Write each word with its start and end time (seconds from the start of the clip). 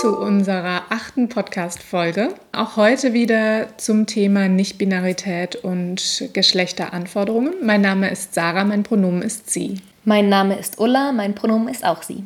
Zu 0.00 0.16
unserer 0.16 0.82
achten 0.90 1.28
Podcast-Folge. 1.28 2.28
Auch 2.52 2.76
heute 2.76 3.14
wieder 3.14 3.76
zum 3.78 4.06
Thema 4.06 4.48
Nichtbinarität 4.48 5.56
und 5.56 6.30
Geschlechteranforderungen. 6.34 7.54
Mein 7.64 7.80
Name 7.80 8.08
ist 8.08 8.32
Sarah, 8.32 8.62
mein 8.62 8.84
Pronomen 8.84 9.22
ist 9.22 9.50
sie. 9.50 9.80
Mein 10.04 10.28
Name 10.28 10.56
ist 10.56 10.78
Ulla, 10.78 11.10
mein 11.10 11.34
Pronomen 11.34 11.68
ist 11.68 11.84
auch 11.84 12.04
sie. 12.04 12.22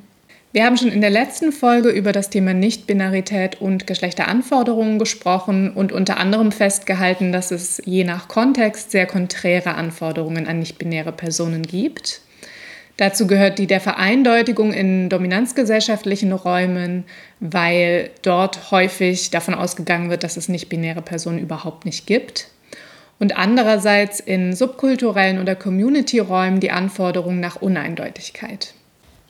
Wir 0.52 0.66
haben 0.66 0.76
schon 0.76 0.92
in 0.92 1.00
der 1.00 1.08
letzten 1.08 1.50
Folge 1.50 1.88
über 1.88 2.12
das 2.12 2.28
Thema 2.28 2.52
Nichtbinarität 2.52 3.58
und 3.58 3.86
Geschlechteranforderungen 3.86 4.98
gesprochen 4.98 5.72
und 5.72 5.92
unter 5.92 6.18
anderem 6.18 6.52
festgehalten, 6.52 7.32
dass 7.32 7.50
es 7.50 7.80
je 7.86 8.04
nach 8.04 8.28
Kontext 8.28 8.90
sehr 8.90 9.06
konträre 9.06 9.76
Anforderungen 9.76 10.46
an 10.46 10.58
nichtbinäre 10.58 11.12
Personen 11.12 11.62
gibt. 11.62 12.20
Dazu 12.98 13.26
gehört 13.26 13.58
die 13.58 13.66
der 13.66 13.80
Vereindeutigung 13.80 14.72
in 14.72 15.08
dominanzgesellschaftlichen 15.08 16.32
Räumen, 16.32 17.04
weil 17.40 18.10
dort 18.22 18.70
häufig 18.70 19.30
davon 19.30 19.54
ausgegangen 19.54 20.10
wird, 20.10 20.24
dass 20.24 20.36
es 20.36 20.48
nicht-binäre 20.48 21.02
Personen 21.02 21.38
überhaupt 21.38 21.84
nicht 21.84 22.06
gibt. 22.06 22.48
Und 23.18 23.36
andererseits 23.36 24.20
in 24.20 24.54
subkulturellen 24.54 25.40
oder 25.40 25.54
Community-Räumen 25.54 26.60
die 26.60 26.70
Anforderung 26.70 27.40
nach 27.40 27.56
Uneindeutigkeit. 27.56 28.74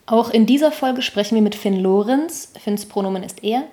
Auch 0.06 0.30
in 0.30 0.46
dieser 0.46 0.72
Folge 0.72 1.02
sprechen 1.02 1.36
wir 1.36 1.42
mit 1.42 1.54
Finn 1.54 1.78
Lorenz. 1.78 2.52
Finns 2.62 2.86
Pronomen 2.86 3.22
ist 3.22 3.44
er. 3.44 3.64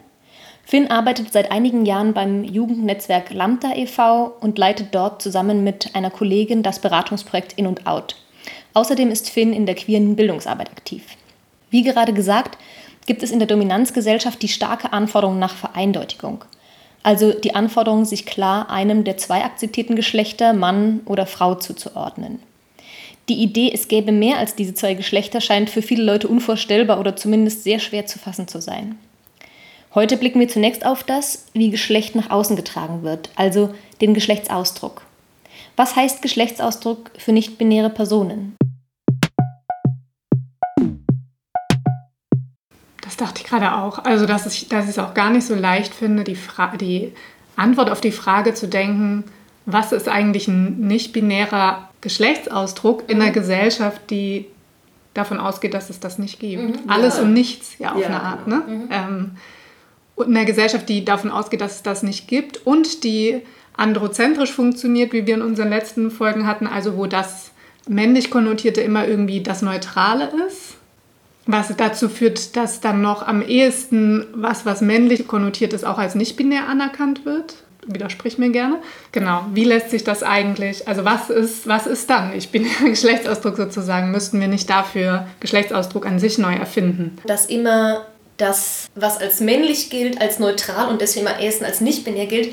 Finn 0.66 0.92
arbeitet 0.92 1.34
seit 1.34 1.52
einigen 1.52 1.86
Jahren 1.86 2.14
beim 2.14 2.44
Jugendnetzwerk 2.44 3.32
Lambda 3.32 3.74
e.V. 3.76 4.34
und 4.40 4.60
leitet 4.60 4.90
dort 4.92 5.22
zusammen 5.22 5.64
mit 5.64 5.96
einer 5.96 6.12
Kollegin 6.12 6.62
das 6.62 6.80
Beratungsprojekt 6.80 7.54
In 7.54 7.66
und 7.66 7.88
Out. 7.88 8.16
Außerdem 8.74 9.12
ist 9.12 9.30
Finn 9.30 9.54
in 9.54 9.66
der 9.66 9.76
queeren 9.76 10.16
Bildungsarbeit 10.16 10.70
aktiv. 10.70 11.04
Wie 11.70 11.84
gerade 11.84 12.14
gesagt, 12.14 12.58
gibt 13.06 13.24
es 13.24 13.32
in 13.32 13.40
der 13.40 13.48
Dominanzgesellschaft 13.48 14.42
die 14.42 14.48
starke 14.48 14.94
Anforderung 14.94 15.40
nach 15.40 15.56
Vereindeutigung. 15.56 16.46
Also 17.02 17.32
die 17.32 17.56
Anforderung, 17.56 18.06
sich 18.06 18.26
klar 18.26 18.70
einem 18.70 19.04
der 19.04 19.18
zwei 19.18 19.44
akzeptierten 19.44 19.96
Geschlechter, 19.96 20.54
Mann 20.54 21.02
oder 21.06 21.26
Frau, 21.26 21.56
zuzuordnen. 21.56 22.40
Die 23.30 23.42
Idee, 23.42 23.72
es 23.74 23.88
gäbe 23.88 24.12
mehr 24.12 24.38
als 24.38 24.56
diese 24.56 24.74
zwei 24.74 24.96
Geschlechter, 24.96 25.40
scheint 25.40 25.70
für 25.70 25.82
viele 25.82 26.04
Leute 26.04 26.28
unvorstellbar 26.28 27.00
oder 27.00 27.16
zumindest 27.16 27.64
sehr 27.64 27.80
schwer 27.80 28.06
zu 28.06 28.20
fassen 28.20 28.48
zu 28.48 28.62
sein. 28.62 28.98
Heute 29.96 30.18
blicken 30.18 30.40
wir 30.40 30.48
zunächst 30.48 30.86
auf 30.86 31.04
das, 31.04 31.46
wie 31.54 31.70
Geschlecht 31.70 32.16
nach 32.16 32.30
außen 32.30 32.56
getragen 32.56 33.04
wird, 33.04 33.30
also 33.36 33.74
den 34.02 34.14
Geschlechtsausdruck. 34.14 35.04
Was 35.80 35.96
heißt 35.96 36.22
Geschlechtsausdruck 36.22 37.10
für 37.18 37.32
nicht-binäre 37.32 37.90
Personen? 37.90 38.58
Das 43.02 43.16
dachte 43.16 43.40
ich 43.42 43.48
gerade 43.48 43.74
auch. 43.78 44.00
Also, 44.00 44.26
dass 44.26 44.46
ich, 44.46 44.68
dass 44.68 44.84
ich 44.84 44.90
es 44.90 45.00
auch 45.00 45.14
gar 45.14 45.30
nicht 45.30 45.48
so 45.48 45.56
leicht 45.56 45.94
finde, 45.94 46.26
die, 46.26 46.36
Fra 46.36 46.76
die 46.76 47.14
Antwort 47.56 47.90
auf 47.90 48.02
die 48.02 48.12
Frage 48.12 48.54
zu 48.54 48.68
denken, 48.68 49.24
was 49.66 49.94
ist 49.94 50.10
eigentlich 50.10 50.50
ein 50.50 50.82
nicht-binärer 50.82 51.90
Geschlechtsausdruck 52.02 53.10
in 53.10 53.22
einer 53.22 53.32
Gesellschaft, 53.32 54.02
die 54.10 54.48
davon 55.14 55.40
ausgeht, 55.40 55.74
dass 55.74 55.90
es 55.90 56.02
das 56.02 56.20
nicht 56.20 56.42
gibt. 56.42 56.62
Mhm, 56.62 56.90
Alles 56.90 57.16
ja. 57.16 57.24
und 57.24 57.32
nichts, 57.32 57.80
ja, 57.80 57.94
auf 57.94 58.02
ja, 58.02 58.08
eine 58.08 58.22
Art. 58.22 58.48
Ne? 58.48 58.64
Mhm. 58.68 58.90
Ähm, 58.92 59.32
und 60.16 60.28
in 60.28 60.36
einer 60.36 60.46
Gesellschaft, 60.46 60.90
die 60.90 61.06
davon 61.06 61.32
ausgeht, 61.32 61.62
dass 61.62 61.76
es 61.76 61.84
das 61.84 62.04
nicht 62.04 62.28
gibt 62.28 62.68
und 62.68 63.06
die 63.06 63.44
androzentrisch 63.80 64.52
funktioniert, 64.52 65.14
wie 65.14 65.26
wir 65.26 65.36
in 65.36 65.42
unseren 65.42 65.70
letzten 65.70 66.12
Folgen 66.12 66.46
hatten, 66.46 66.68
also 66.68 66.98
wo 66.98 67.06
das 67.06 67.52
männlich 67.88 68.30
konnotierte 68.30 68.82
immer 68.82 69.08
irgendwie 69.08 69.42
das 69.42 69.62
Neutrale 69.62 70.30
ist, 70.48 70.76
was 71.46 71.76
dazu 71.76 72.10
führt, 72.10 72.56
dass 72.56 72.82
dann 72.82 73.02
noch 73.02 73.26
am 73.26 73.42
ehesten 73.42 74.28
was, 74.34 74.66
was 74.66 74.82
männlich 74.82 75.28
konnotiert 75.28 75.74
ist, 75.74 75.86
auch 75.86 75.98
als 75.98 76.14
nicht 76.14 76.36
binär 76.36 76.68
anerkannt 76.68 77.26
wird. 77.26 77.56
Widersprich 77.88 78.38
mir 78.38 78.50
gerne. 78.50 78.76
Genau. 79.14 79.46
Wie 79.54 79.64
lässt 79.64 79.90
sich 79.90 80.04
das 80.04 80.22
eigentlich, 80.22 80.88
also 80.88 81.06
was 81.06 81.30
ist, 81.30 81.66
was 81.66 81.88
ist 81.88 82.10
dann 82.10 82.32
nicht 82.32 82.52
binärer 82.52 82.90
Geschlechtsausdruck 82.90 83.56
sozusagen? 83.56 84.12
Müssten 84.12 84.40
wir 84.40 84.48
nicht 84.48 84.70
dafür 84.70 85.26
Geschlechtsausdruck 85.40 86.06
an 86.06 86.20
sich 86.20 86.38
neu 86.38 86.54
erfinden? 86.54 87.18
Dass 87.26 87.48
immer 87.48 88.06
das, 88.38 88.88
was 88.96 89.18
als 89.18 89.40
männlich 89.40 89.90
gilt, 89.90 90.22
als 90.22 90.40
neutral 90.40 90.90
und 90.90 91.02
deswegen 91.02 91.28
am 91.28 91.40
ehesten 91.40 91.66
als 91.66 91.82
nicht 91.82 92.04
binär 92.06 92.28
gilt, 92.28 92.50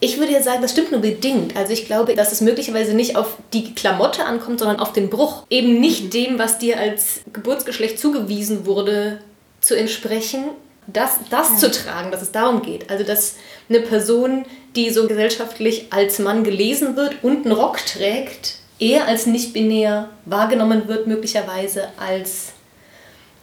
ich 0.00 0.18
würde 0.18 0.32
ja 0.32 0.42
sagen, 0.42 0.62
das 0.62 0.72
stimmt 0.72 0.92
nur 0.92 1.00
bedingt. 1.00 1.56
Also 1.56 1.72
ich 1.72 1.86
glaube, 1.86 2.14
dass 2.14 2.32
es 2.32 2.40
möglicherweise 2.40 2.94
nicht 2.94 3.16
auf 3.16 3.36
die 3.52 3.74
Klamotte 3.74 4.24
ankommt, 4.24 4.60
sondern 4.60 4.78
auf 4.78 4.92
den 4.92 5.10
Bruch. 5.10 5.44
Eben 5.50 5.80
nicht 5.80 6.04
mhm. 6.04 6.10
dem, 6.10 6.38
was 6.38 6.58
dir 6.58 6.78
als 6.78 7.20
Geburtsgeschlecht 7.32 7.98
zugewiesen 7.98 8.64
wurde, 8.64 9.20
zu 9.60 9.76
entsprechen, 9.76 10.44
das, 10.86 11.18
das 11.30 11.50
ja. 11.50 11.56
zu 11.58 11.70
tragen, 11.70 12.10
dass 12.10 12.22
es 12.22 12.32
darum 12.32 12.62
geht. 12.62 12.90
Also 12.90 13.04
dass 13.04 13.36
eine 13.68 13.80
Person, 13.80 14.46
die 14.76 14.90
so 14.90 15.08
gesellschaftlich 15.08 15.86
als 15.90 16.18
Mann 16.20 16.44
gelesen 16.44 16.96
wird 16.96 17.16
und 17.22 17.44
einen 17.44 17.52
Rock 17.52 17.84
trägt, 17.84 18.56
eher 18.78 19.06
als 19.06 19.26
nicht-binär 19.26 20.10
wahrgenommen 20.24 20.86
wird, 20.86 21.08
möglicherweise 21.08 21.88
als 21.96 22.52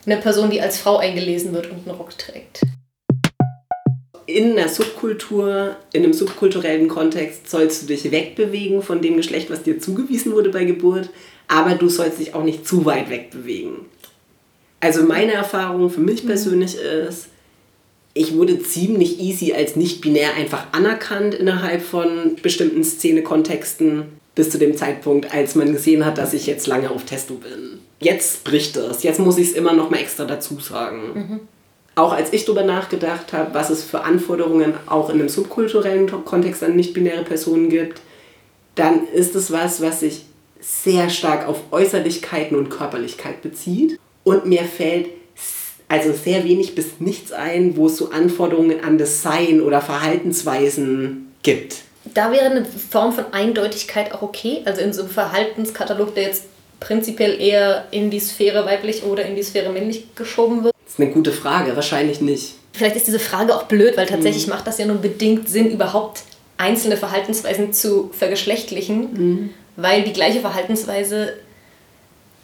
eine 0.05 0.17
Person, 0.17 0.49
die 0.49 0.61
als 0.61 0.77
Frau 0.77 0.97
eingelesen 0.97 1.53
wird 1.53 1.69
und 1.69 1.87
einen 1.87 1.97
Rock 1.97 2.17
trägt 2.17 2.61
in 4.27 4.57
einer 4.57 4.69
Subkultur, 4.69 5.75
in 5.93 6.03
einem 6.03 6.13
subkulturellen 6.13 6.87
Kontext 6.87 7.49
sollst 7.49 7.83
du 7.83 7.87
dich 7.87 8.11
wegbewegen 8.11 8.81
von 8.81 9.01
dem 9.01 9.17
Geschlecht, 9.17 9.49
was 9.49 9.63
dir 9.63 9.79
zugewiesen 9.79 10.31
wurde 10.33 10.49
bei 10.49 10.63
Geburt, 10.63 11.09
aber 11.47 11.75
du 11.75 11.89
sollst 11.89 12.19
dich 12.19 12.33
auch 12.33 12.43
nicht 12.43 12.67
zu 12.67 12.85
weit 12.85 13.09
wegbewegen. 13.09 13.77
Also 14.79 15.03
meine 15.03 15.33
Erfahrung 15.33 15.89
für 15.89 16.01
mich 16.01 16.23
mhm. 16.23 16.27
persönlich 16.27 16.75
ist, 16.75 17.27
ich 18.13 18.33
wurde 18.33 18.61
ziemlich 18.61 19.19
easy 19.19 19.53
als 19.53 19.75
nicht 19.75 20.01
binär 20.01 20.35
einfach 20.35 20.67
anerkannt 20.71 21.35
innerhalb 21.35 21.81
von 21.81 22.37
bestimmten 22.41 22.83
Szenekontexten 22.83 24.03
bis 24.35 24.49
zu 24.49 24.57
dem 24.57 24.75
Zeitpunkt, 24.77 25.33
als 25.33 25.55
man 25.55 25.71
gesehen 25.73 26.05
hat, 26.05 26.17
dass 26.17 26.33
ich 26.33 26.45
jetzt 26.45 26.67
lange 26.67 26.89
auf 26.91 27.03
Testo 27.03 27.35
bin. 27.35 27.79
Jetzt 27.99 28.43
bricht 28.43 28.75
es. 28.77 29.03
Jetzt 29.03 29.19
muss 29.19 29.37
ich 29.37 29.49
es 29.49 29.53
immer 29.53 29.73
noch 29.73 29.89
mal 29.89 29.99
extra 29.99 30.25
dazu 30.25 30.59
sagen. 30.59 31.01
Mhm 31.13 31.39
auch 31.95 32.11
als 32.11 32.33
ich 32.33 32.45
darüber 32.45 32.63
nachgedacht 32.63 33.33
habe, 33.33 33.53
was 33.53 33.69
es 33.69 33.83
für 33.83 34.01
Anforderungen 34.01 34.73
auch 34.85 35.09
in 35.09 35.19
einem 35.19 35.29
subkulturellen 35.29 36.09
Kontext 36.25 36.63
an 36.63 36.75
nicht-binäre 36.75 37.23
Personen 37.23 37.69
gibt, 37.69 38.01
dann 38.75 39.07
ist 39.07 39.35
es 39.35 39.51
was, 39.51 39.81
was 39.81 40.01
sich 40.01 40.25
sehr 40.59 41.09
stark 41.09 41.47
auf 41.47 41.61
Äußerlichkeiten 41.71 42.57
und 42.57 42.69
Körperlichkeit 42.69 43.41
bezieht. 43.41 43.99
Und 44.23 44.45
mir 44.45 44.63
fällt 44.63 45.07
also 45.87 46.11
sehr 46.13 46.43
wenig 46.43 46.75
bis 46.75 46.99
nichts 46.99 47.31
ein, 47.31 47.77
wo 47.77 47.87
es 47.87 47.97
so 47.97 48.09
Anforderungen 48.09 48.83
an 48.83 48.97
das 48.97 49.21
Sein 49.21 49.61
oder 49.61 49.81
Verhaltensweisen 49.81 51.31
gibt. 51.43 51.83
Da 52.13 52.31
wäre 52.31 52.45
eine 52.45 52.65
Form 52.65 53.13
von 53.13 53.25
Eindeutigkeit 53.31 54.13
auch 54.13 54.21
okay. 54.21 54.61
Also 54.65 54.81
in 54.81 54.93
so 54.93 55.03
einem 55.03 55.11
Verhaltenskatalog, 55.11 56.15
der 56.15 56.23
jetzt 56.23 56.45
prinzipiell 56.79 57.39
eher 57.39 57.85
in 57.91 58.09
die 58.09 58.19
Sphäre 58.19 58.65
weiblich 58.65 59.03
oder 59.03 59.25
in 59.25 59.35
die 59.35 59.43
Sphäre 59.43 59.71
männlich 59.71 60.15
geschoben 60.15 60.63
wird. 60.63 60.74
Ist 60.95 61.01
eine 61.01 61.11
gute 61.11 61.33
Frage, 61.33 61.75
wahrscheinlich 61.75 62.21
nicht. 62.21 62.53
Vielleicht 62.71 62.95
ist 62.95 63.05
diese 63.05 63.19
Frage 63.19 63.53
auch 63.53 63.63
blöd, 63.63 63.97
weil 63.97 64.05
tatsächlich 64.05 64.47
mhm. 64.47 64.53
macht 64.53 64.65
das 64.65 64.77
ja 64.77 64.85
nur 64.85 64.95
bedingt 64.95 65.49
Sinn, 65.49 65.69
überhaupt 65.69 66.23
einzelne 66.57 66.95
Verhaltensweisen 66.95 67.73
zu 67.73 68.11
vergeschlechtlichen, 68.13 68.99
mhm. 69.11 69.49
weil 69.75 70.03
die 70.03 70.13
gleiche 70.13 70.39
Verhaltensweise, 70.39 71.33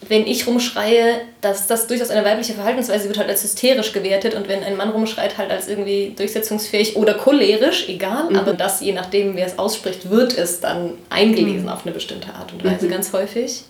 wenn 0.06 0.28
ich 0.28 0.48
rumschreie, 0.48 1.22
dass 1.40 1.68
das 1.68 1.88
durchaus 1.88 2.10
eine 2.10 2.26
weibliche 2.26 2.52
Verhaltensweise 2.52 3.08
wird 3.08 3.20
halt 3.20 3.30
als 3.30 3.42
hysterisch 3.42 3.94
gewertet 3.94 4.36
und 4.36 4.50
wenn 4.50 4.64
ein 4.64 4.76
Mann 4.76 4.90
rumschreit, 4.90 5.38
halt 5.38 5.50
als 5.50 5.70
irgendwie 5.70 6.12
durchsetzungsfähig 6.18 6.98
oder 6.98 7.14
cholerisch, 7.14 7.88
egal, 7.88 8.32
mhm. 8.32 8.36
aber 8.36 8.52
das, 8.52 8.82
je 8.82 8.92
nachdem, 8.92 9.38
wer 9.38 9.48
es 9.48 9.58
ausspricht, 9.58 10.10
wird 10.10 10.38
es 10.38 10.60
dann 10.60 10.96
eingelesen 11.10 11.64
mhm. 11.64 11.70
auf 11.70 11.86
eine 11.86 11.94
bestimmte 11.94 12.34
Art 12.34 12.52
und 12.52 12.66
Weise 12.66 12.88
mhm. 12.88 12.92
ganz 12.92 13.14
häufig. 13.14 13.64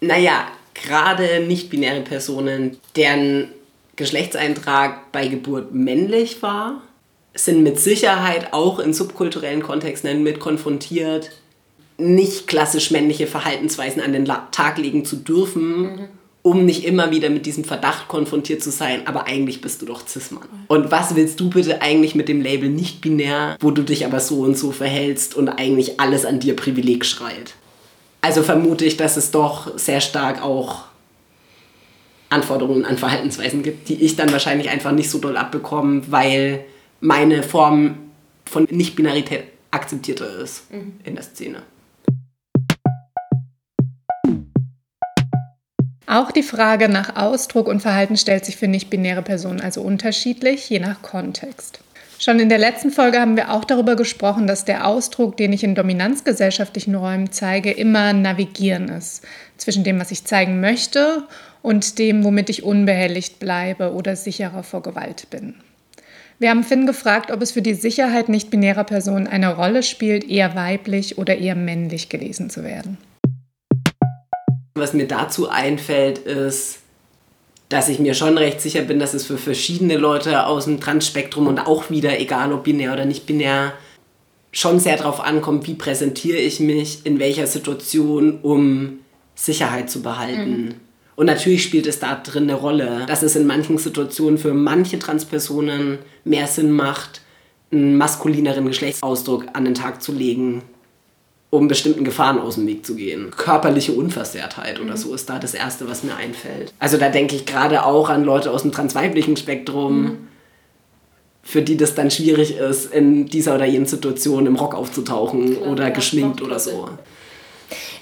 Naja, 0.00 0.48
gerade 0.72 1.40
nicht-binäre 1.40 2.00
Personen, 2.00 2.78
deren 2.96 3.48
Geschlechtseintrag 3.96 5.12
bei 5.12 5.28
Geburt 5.28 5.72
männlich 5.72 6.42
war, 6.42 6.82
sind 7.34 7.62
mit 7.62 7.80
Sicherheit 7.80 8.52
auch 8.52 8.78
in 8.78 8.92
subkulturellen 8.92 9.62
Kontexten 9.62 10.22
mit 10.22 10.40
konfrontiert, 10.40 11.30
nicht 11.98 12.46
klassisch 12.46 12.90
männliche 12.90 13.26
Verhaltensweisen 13.26 14.02
an 14.02 14.12
den 14.12 14.24
Tag 14.24 14.78
legen 14.78 15.04
zu 15.04 15.16
dürfen, 15.16 15.80
mhm. 15.80 16.08
um 16.42 16.64
nicht 16.64 16.84
immer 16.84 17.10
wieder 17.10 17.30
mit 17.30 17.46
diesem 17.46 17.64
Verdacht 17.64 18.08
konfrontiert 18.08 18.62
zu 18.62 18.70
sein, 18.70 19.06
aber 19.06 19.26
eigentlich 19.26 19.60
bist 19.60 19.82
du 19.82 19.86
doch 19.86 20.06
Cis-Mann. 20.06 20.48
Und 20.68 20.90
was 20.90 21.14
willst 21.14 21.38
du 21.40 21.50
bitte 21.50 21.82
eigentlich 21.82 22.14
mit 22.14 22.28
dem 22.28 22.40
Label 22.40 22.68
nicht 22.68 23.00
binär, 23.00 23.56
wo 23.60 23.70
du 23.70 23.82
dich 23.82 24.06
aber 24.06 24.20
so 24.20 24.40
und 24.40 24.58
so 24.58 24.72
verhältst 24.72 25.34
und 25.36 25.48
eigentlich 25.48 26.00
alles 26.00 26.24
an 26.24 26.40
dir 26.40 26.56
Privileg 26.56 27.04
schreit? 27.04 27.54
Also 28.20 28.42
vermute 28.42 28.84
ich, 28.84 28.96
dass 28.96 29.16
es 29.16 29.30
doch 29.30 29.76
sehr 29.78 30.00
stark 30.00 30.42
auch 30.42 30.84
Anforderungen 32.34 32.84
an 32.84 32.98
Verhaltensweisen 32.98 33.62
gibt, 33.62 33.88
die 33.88 34.02
ich 34.02 34.16
dann 34.16 34.32
wahrscheinlich 34.32 34.68
einfach 34.68 34.92
nicht 34.92 35.08
so 35.08 35.18
doll 35.18 35.36
abbekomme, 35.36 36.02
weil 36.08 36.64
meine 37.00 37.42
Form 37.42 37.96
von 38.44 38.66
Nicht-Binarität 38.70 39.44
akzeptierter 39.70 40.38
ist 40.38 40.70
mhm. 40.70 40.94
in 41.04 41.14
der 41.14 41.24
Szene. 41.24 41.62
Auch 46.06 46.30
die 46.30 46.42
Frage 46.42 46.88
nach 46.88 47.16
Ausdruck 47.16 47.66
und 47.66 47.80
Verhalten 47.80 48.16
stellt 48.16 48.44
sich 48.44 48.56
für 48.56 48.68
nicht-binäre 48.68 49.22
Personen 49.22 49.60
also 49.60 49.80
unterschiedlich, 49.80 50.68
je 50.68 50.78
nach 50.78 51.00
Kontext. 51.02 51.80
Schon 52.18 52.38
in 52.38 52.48
der 52.48 52.58
letzten 52.58 52.90
Folge 52.90 53.20
haben 53.20 53.36
wir 53.36 53.52
auch 53.52 53.64
darüber 53.64 53.96
gesprochen, 53.96 54.46
dass 54.46 54.64
der 54.64 54.86
Ausdruck, 54.86 55.36
den 55.36 55.52
ich 55.52 55.64
in 55.64 55.74
dominanzgesellschaftlichen 55.74 56.94
Räumen 56.94 57.32
zeige, 57.32 57.72
immer 57.72 58.12
navigieren 58.12 58.88
ist 58.88 59.24
zwischen 59.56 59.82
dem, 59.82 59.98
was 59.98 60.10
ich 60.10 60.24
zeigen 60.24 60.60
möchte 60.60 61.24
und 61.64 61.98
dem, 61.98 62.24
womit 62.24 62.50
ich 62.50 62.62
unbehelligt 62.62 63.38
bleibe 63.38 63.94
oder 63.94 64.16
sicherer 64.16 64.62
vor 64.62 64.82
Gewalt 64.82 65.30
bin. 65.30 65.54
Wir 66.38 66.50
haben 66.50 66.62
Finn 66.62 66.84
gefragt, 66.84 67.30
ob 67.30 67.40
es 67.40 67.52
für 67.52 67.62
die 67.62 67.72
Sicherheit 67.72 68.28
nicht-binärer 68.28 68.84
Personen 68.84 69.26
eine 69.26 69.56
Rolle 69.56 69.82
spielt, 69.82 70.28
eher 70.28 70.54
weiblich 70.54 71.16
oder 71.16 71.38
eher 71.38 71.54
männlich 71.54 72.10
gelesen 72.10 72.50
zu 72.50 72.64
werden. 72.64 72.98
Was 74.74 74.92
mir 74.92 75.08
dazu 75.08 75.48
einfällt, 75.48 76.18
ist, 76.18 76.80
dass 77.70 77.88
ich 77.88 77.98
mir 77.98 78.12
schon 78.12 78.36
recht 78.36 78.60
sicher 78.60 78.82
bin, 78.82 78.98
dass 78.98 79.14
es 79.14 79.24
für 79.24 79.38
verschiedene 79.38 79.96
Leute 79.96 80.46
aus 80.46 80.66
dem 80.66 80.80
Transspektrum 80.80 81.46
und 81.46 81.60
auch 81.60 81.88
wieder, 81.88 82.20
egal 82.20 82.52
ob 82.52 82.64
binär 82.64 82.92
oder 82.92 83.06
nicht 83.06 83.24
binär, 83.24 83.72
schon 84.52 84.80
sehr 84.80 84.98
darauf 84.98 85.24
ankommt, 85.24 85.66
wie 85.66 85.74
präsentiere 85.74 86.38
ich 86.38 86.60
mich 86.60 87.06
in 87.06 87.18
welcher 87.18 87.46
Situation, 87.46 88.40
um 88.42 88.98
Sicherheit 89.34 89.88
zu 89.88 90.02
behalten. 90.02 90.64
Mhm. 90.64 90.74
Und 91.16 91.26
natürlich 91.26 91.62
spielt 91.62 91.86
es 91.86 92.00
da 92.00 92.16
drin 92.16 92.44
eine 92.44 92.54
Rolle, 92.54 93.04
dass 93.06 93.22
es 93.22 93.36
in 93.36 93.46
manchen 93.46 93.78
Situationen 93.78 94.38
für 94.38 94.52
manche 94.52 94.98
Transpersonen 94.98 95.98
mehr 96.24 96.46
Sinn 96.46 96.72
macht, 96.72 97.20
einen 97.70 97.96
maskulineren 97.96 98.66
Geschlechtsausdruck 98.66 99.46
an 99.52 99.64
den 99.64 99.74
Tag 99.74 100.02
zu 100.02 100.12
legen, 100.12 100.62
um 101.50 101.68
bestimmten 101.68 102.04
Gefahren 102.04 102.38
aus 102.38 102.56
dem 102.56 102.66
Weg 102.66 102.84
zu 102.84 102.96
gehen. 102.96 103.30
Körperliche 103.30 103.92
Unversehrtheit 103.92 104.80
oder 104.80 104.92
mhm. 104.92 104.96
so 104.96 105.14
ist 105.14 105.28
da 105.28 105.38
das 105.38 105.54
Erste, 105.54 105.88
was 105.88 106.02
mir 106.02 106.16
einfällt. 106.16 106.72
Also 106.78 106.96
da 106.96 107.08
denke 107.08 107.36
ich 107.36 107.46
gerade 107.46 107.84
auch 107.84 108.08
an 108.08 108.24
Leute 108.24 108.50
aus 108.50 108.62
dem 108.62 108.72
transweiblichen 108.72 109.36
Spektrum, 109.36 110.02
mhm. 110.02 110.28
für 111.42 111.62
die 111.62 111.76
das 111.76 111.94
dann 111.94 112.10
schwierig 112.10 112.56
ist, 112.56 112.92
in 112.92 113.26
dieser 113.26 113.54
oder 113.54 113.66
jenen 113.66 113.86
Situation 113.86 114.46
im 114.46 114.56
Rock 114.56 114.74
aufzutauchen 114.74 115.56
Klar, 115.56 115.70
oder 115.70 115.84
ja, 115.84 115.90
geschminkt 115.90 116.42
oder 116.42 116.58
so. 116.58 116.88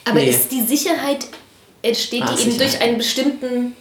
Aber 0.05 0.19
nee. 0.19 0.31
ist 0.31 0.51
die 0.51 0.63
Sicherheit, 0.63 1.29
entsteht 1.83 2.23
ah, 2.23 2.35
die 2.35 2.43
eben 2.43 2.59
durch 2.59 2.81
einen 2.81 2.99
bestimmten 2.99 3.77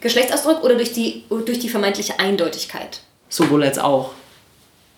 Geschlechtsausdruck 0.00 0.62
oder 0.62 0.76
durch 0.76 0.92
die, 0.92 1.24
durch 1.28 1.58
die 1.58 1.68
vermeintliche 1.68 2.18
Eindeutigkeit? 2.18 3.00
Sowohl 3.28 3.64
als 3.64 3.78
auch. 3.78 4.12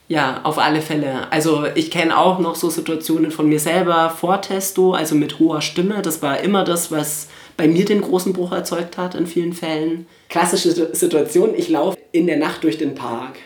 Ja, 0.09 0.41
auf 0.43 0.59
alle 0.59 0.83
Fälle. 0.83 1.31
Also 1.31 1.65
ich 1.75 1.91
kenne 1.91 2.19
auch 2.19 2.39
noch 2.39 2.55
so 2.55 2.69
Situationen 2.69 3.31
von 3.31 3.49
mir 3.49 3.61
selber 3.61 4.11
vor 4.11 4.43
Testo, 4.43 4.93
also 4.93 5.15
mit 5.15 5.39
hoher 5.39 5.63
Stimme. 5.63 6.03
Das 6.03 6.21
war 6.21 6.41
immer 6.41 6.65
das, 6.65 6.91
was 6.91 7.29
bei 7.57 7.67
mir 7.67 7.85
den 7.85 8.03
großen 8.03 8.33
Bruch 8.33 8.53
erzeugt 8.53 8.99
hat 8.99 9.15
in 9.15 9.27
vielen 9.27 9.53
Fällen. 9.53 10.07
Klassische 10.29 10.95
Situation, 10.95 11.55
ich 11.57 11.69
laufe 11.69 11.99
in 12.13 12.27
der 12.27 12.37
Nacht 12.37 12.65
durch 12.65 12.79
den 12.79 12.95
Park. 12.95 13.37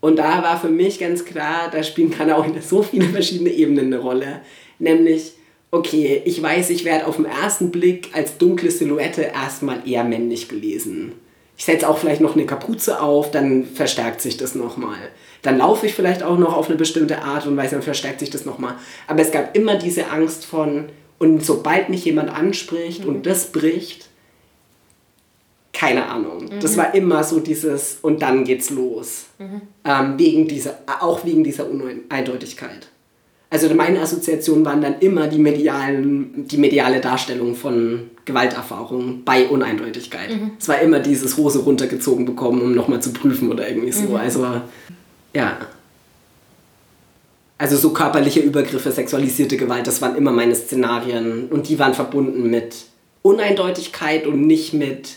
Und 0.00 0.16
da 0.16 0.42
war 0.42 0.58
für 0.60 0.68
mich 0.68 0.98
ganz 0.98 1.24
klar, 1.24 1.70
da 1.72 1.82
spielen 1.82 2.10
gerade 2.10 2.36
auch 2.36 2.46
so 2.60 2.82
viele 2.82 3.06
verschiedene 3.08 3.50
Ebenen 3.50 3.86
eine 3.86 3.98
Rolle. 3.98 4.40
Nämlich, 4.78 5.32
okay, 5.70 6.22
ich 6.24 6.42
weiß, 6.42 6.70
ich 6.70 6.84
werde 6.84 7.06
auf 7.06 7.16
den 7.16 7.26
ersten 7.26 7.70
Blick 7.70 8.10
als 8.14 8.38
dunkle 8.38 8.70
Silhouette 8.70 9.22
erstmal 9.22 9.86
eher 9.88 10.04
männlich 10.04 10.48
gelesen. 10.48 11.12
Ich 11.56 11.64
setze 11.64 11.88
auch 11.88 11.98
vielleicht 11.98 12.20
noch 12.20 12.36
eine 12.36 12.46
Kapuze 12.46 13.00
auf, 13.00 13.30
dann 13.32 13.64
verstärkt 13.64 14.20
sich 14.20 14.36
das 14.36 14.54
nochmal. 14.54 14.98
Dann 15.42 15.58
laufe 15.58 15.86
ich 15.86 15.94
vielleicht 15.94 16.22
auch 16.22 16.38
noch 16.38 16.56
auf 16.56 16.68
eine 16.68 16.76
bestimmte 16.76 17.22
Art 17.22 17.46
und 17.46 17.56
Weise, 17.56 17.72
dann 17.72 17.82
verstärkt 17.82 18.20
sich 18.20 18.30
das 18.30 18.44
nochmal. 18.44 18.76
Aber 19.06 19.20
es 19.20 19.32
gab 19.32 19.56
immer 19.56 19.76
diese 19.76 20.10
Angst 20.10 20.44
von, 20.44 20.88
und 21.18 21.44
sobald 21.44 21.88
mich 21.88 22.04
jemand 22.04 22.30
anspricht 22.30 23.02
mhm. 23.02 23.08
und 23.08 23.26
das 23.26 23.46
bricht, 23.46 24.08
keine 25.72 26.06
Ahnung. 26.06 26.44
Mhm. 26.44 26.60
Das 26.60 26.76
war 26.76 26.94
immer 26.94 27.24
so 27.24 27.40
dieses, 27.40 27.98
und 28.02 28.22
dann 28.22 28.44
geht's 28.44 28.70
los. 28.70 29.26
Mhm. 29.38 29.62
Ähm, 29.84 30.18
wegen 30.18 30.48
dieser, 30.48 30.78
auch 31.00 31.24
wegen 31.24 31.44
dieser 31.44 31.68
Uneindeutigkeit. 31.68 32.88
Also 33.50 33.72
meine 33.74 34.00
Assoziationen 34.00 34.64
waren 34.64 34.82
dann 34.82 34.96
immer 35.00 35.26
die, 35.26 35.38
medialen, 35.38 36.46
die 36.46 36.58
mediale 36.58 37.00
Darstellung 37.00 37.54
von 37.54 38.10
Gewalterfahrungen 38.26 39.24
bei 39.24 39.46
Uneindeutigkeit. 39.46 40.30
Mhm. 40.30 40.50
Es 40.58 40.68
war 40.68 40.80
immer 40.80 41.00
dieses 41.00 41.38
Hose 41.38 41.60
runtergezogen 41.60 42.26
bekommen, 42.26 42.60
um 42.60 42.74
nochmal 42.74 43.00
zu 43.00 43.12
prüfen 43.12 43.50
oder 43.50 43.66
irgendwie 43.66 43.92
so. 43.92 44.08
Mhm. 44.08 44.16
Also, 44.16 44.46
ja. 45.34 45.56
Also 47.56 47.76
so 47.76 47.90
körperliche 47.90 48.40
Übergriffe, 48.40 48.92
sexualisierte 48.92 49.56
Gewalt, 49.56 49.86
das 49.86 50.02
waren 50.02 50.14
immer 50.14 50.30
meine 50.30 50.54
Szenarien. 50.54 51.48
Und 51.48 51.70
die 51.70 51.78
waren 51.78 51.94
verbunden 51.94 52.50
mit 52.50 52.76
Uneindeutigkeit 53.22 54.26
und 54.26 54.46
nicht 54.46 54.74
mit, 54.74 55.16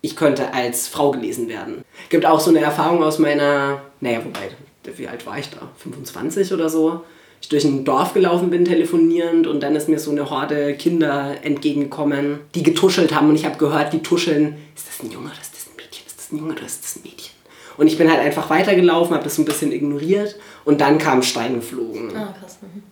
ich 0.00 0.14
könnte 0.14 0.54
als 0.54 0.86
Frau 0.86 1.10
gelesen 1.10 1.48
werden. 1.48 1.82
Es 2.04 2.10
gibt 2.10 2.24
auch 2.24 2.38
so 2.38 2.50
eine 2.50 2.60
Erfahrung 2.60 3.02
aus 3.02 3.18
meiner, 3.18 3.82
naja, 4.00 4.20
wobei, 4.24 4.50
wie 4.96 5.08
alt 5.08 5.26
war 5.26 5.38
ich 5.38 5.50
da? 5.50 5.70
25 5.78 6.52
oder 6.52 6.68
so? 6.68 7.02
Ich 7.44 7.48
durch 7.50 7.64
ein 7.64 7.84
Dorf 7.84 8.14
gelaufen 8.14 8.48
bin, 8.48 8.64
telefonierend, 8.64 9.46
und 9.46 9.62
dann 9.62 9.76
ist 9.76 9.88
mir 9.88 9.98
so 9.98 10.10
eine 10.10 10.30
Horde 10.30 10.74
Kinder 10.74 11.36
entgegengekommen, 11.42 12.40
die 12.54 12.62
getuschelt 12.62 13.14
haben. 13.14 13.28
Und 13.28 13.34
ich 13.34 13.44
habe 13.44 13.58
gehört, 13.58 13.92
die 13.92 14.00
tuscheln, 14.00 14.56
ist 14.74 14.88
das 14.88 15.02
ein 15.02 15.12
Junge 15.12 15.26
oder 15.26 15.40
ist 15.40 15.52
das 15.52 15.66
ein 15.66 15.76
Mädchen? 15.76 16.06
Ist 16.06 16.18
das 16.18 16.32
ein 16.32 16.38
Junge 16.38 16.52
oder 16.54 16.64
ist 16.64 16.82
das 16.82 16.96
ein 16.96 17.02
Mädchen? 17.02 17.34
Und 17.76 17.86
ich 17.86 17.98
bin 17.98 18.10
halt 18.10 18.20
einfach 18.20 18.48
weitergelaufen, 18.48 19.14
habe 19.14 19.24
das 19.24 19.36
so 19.36 19.42
ein 19.42 19.44
bisschen 19.44 19.72
ignoriert 19.72 20.36
und 20.64 20.80
dann 20.80 20.98
kamen 20.98 21.22
Steine 21.22 21.56
geflogen. 21.56 22.16
Ah, 22.16 22.34
krass. 22.40 22.58
Mhm. 22.62 22.82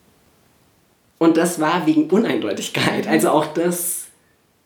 Und 1.18 1.36
das 1.36 1.58
war 1.58 1.86
wegen 1.86 2.10
Uneindeutigkeit. 2.10 3.06
Also 3.08 3.30
auch 3.30 3.46
das 3.46 4.06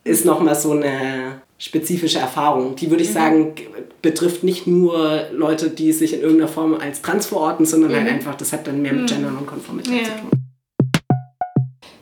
ist 0.03 0.25
nochmal 0.25 0.55
so 0.55 0.71
eine 0.71 1.41
spezifische 1.57 2.19
Erfahrung. 2.19 2.75
Die 2.75 2.89
würde 2.89 3.03
ich 3.03 3.09
mhm. 3.09 3.13
sagen, 3.13 3.55
betrifft 4.01 4.43
nicht 4.43 4.67
nur 4.67 5.23
Leute, 5.33 5.69
die 5.69 5.91
sich 5.91 6.13
in 6.13 6.21
irgendeiner 6.21 6.49
Form 6.49 6.75
als 6.75 7.01
trans 7.01 7.25
verorten, 7.25 7.65
sondern 7.65 7.91
halt 7.91 8.03
mhm. 8.03 8.05
halt 8.05 8.15
einfach, 8.15 8.35
das 8.35 8.53
hat 8.53 8.67
dann 8.67 8.81
mehr 8.81 8.93
mit 8.93 9.03
mhm. 9.03 9.07
Gender 9.07 9.29
und 9.29 9.47
Konformität 9.47 10.01
ja. 10.01 10.03
zu 10.03 10.11
tun. 10.21 10.29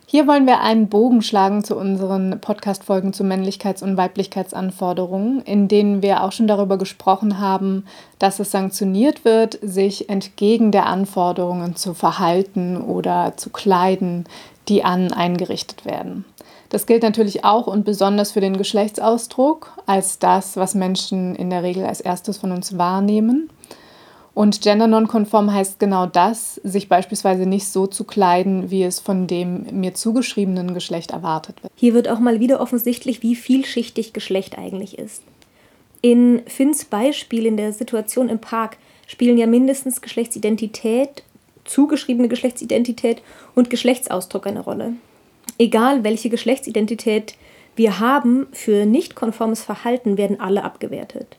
Hier 0.08 0.28
wollen 0.28 0.46
wir 0.46 0.60
einen 0.60 0.88
Bogen 0.88 1.20
schlagen 1.20 1.64
zu 1.64 1.76
unseren 1.76 2.40
Podcast-Folgen 2.40 3.12
zu 3.12 3.24
Männlichkeits- 3.24 3.82
und 3.82 3.96
Weiblichkeitsanforderungen, 3.96 5.42
in 5.42 5.66
denen 5.66 6.00
wir 6.00 6.22
auch 6.22 6.30
schon 6.30 6.46
darüber 6.46 6.78
gesprochen 6.78 7.40
haben, 7.40 7.84
dass 8.20 8.38
es 8.38 8.52
sanktioniert 8.52 9.24
wird, 9.24 9.58
sich 9.62 10.08
entgegen 10.08 10.70
der 10.70 10.86
Anforderungen 10.86 11.74
zu 11.74 11.92
verhalten 11.92 12.80
oder 12.80 13.34
zu 13.36 13.50
kleiden, 13.50 14.26
die 14.68 14.84
an 14.84 15.12
eingerichtet 15.12 15.84
werden. 15.84 16.24
Das 16.68 16.86
gilt 16.86 17.02
natürlich 17.02 17.44
auch 17.44 17.66
und 17.66 17.84
besonders 17.84 18.32
für 18.32 18.40
den 18.40 18.56
Geschlechtsausdruck 18.56 19.72
als 19.86 20.18
das, 20.18 20.56
was 20.56 20.74
Menschen 20.74 21.36
in 21.36 21.50
der 21.50 21.62
Regel 21.62 21.84
als 21.84 22.00
erstes 22.00 22.38
von 22.38 22.52
uns 22.52 22.76
wahrnehmen. 22.76 23.50
Und 24.34 24.60
gender 24.60 24.86
nonkonform 24.86 25.50
heißt 25.50 25.78
genau 25.78 26.04
das, 26.04 26.56
sich 26.56 26.90
beispielsweise 26.90 27.46
nicht 27.46 27.68
so 27.68 27.86
zu 27.86 28.04
kleiden, 28.04 28.70
wie 28.70 28.82
es 28.82 29.00
von 29.00 29.26
dem 29.26 29.66
mir 29.72 29.94
zugeschriebenen 29.94 30.74
Geschlecht 30.74 31.12
erwartet 31.12 31.62
wird. 31.62 31.72
Hier 31.74 31.94
wird 31.94 32.08
auch 32.08 32.18
mal 32.18 32.38
wieder 32.38 32.60
offensichtlich, 32.60 33.22
wie 33.22 33.34
vielschichtig 33.34 34.12
Geschlecht 34.12 34.58
eigentlich 34.58 34.98
ist. 34.98 35.22
In 36.02 36.42
Finns 36.46 36.84
Beispiel 36.84 37.46
in 37.46 37.56
der 37.56 37.72
Situation 37.72 38.28
im 38.28 38.38
Park 38.38 38.76
spielen 39.06 39.38
ja 39.38 39.46
mindestens 39.46 40.02
Geschlechtsidentität, 40.02 41.22
zugeschriebene 41.64 42.28
Geschlechtsidentität 42.28 43.22
und 43.54 43.70
Geschlechtsausdruck 43.70 44.46
eine 44.46 44.60
Rolle 44.60 44.92
egal 45.58 46.04
welche 46.04 46.30
Geschlechtsidentität 46.30 47.34
wir 47.76 48.00
haben, 48.00 48.46
für 48.52 48.86
nicht 48.86 49.14
konformes 49.14 49.62
Verhalten 49.62 50.16
werden 50.16 50.40
alle 50.40 50.64
abgewertet. 50.64 51.36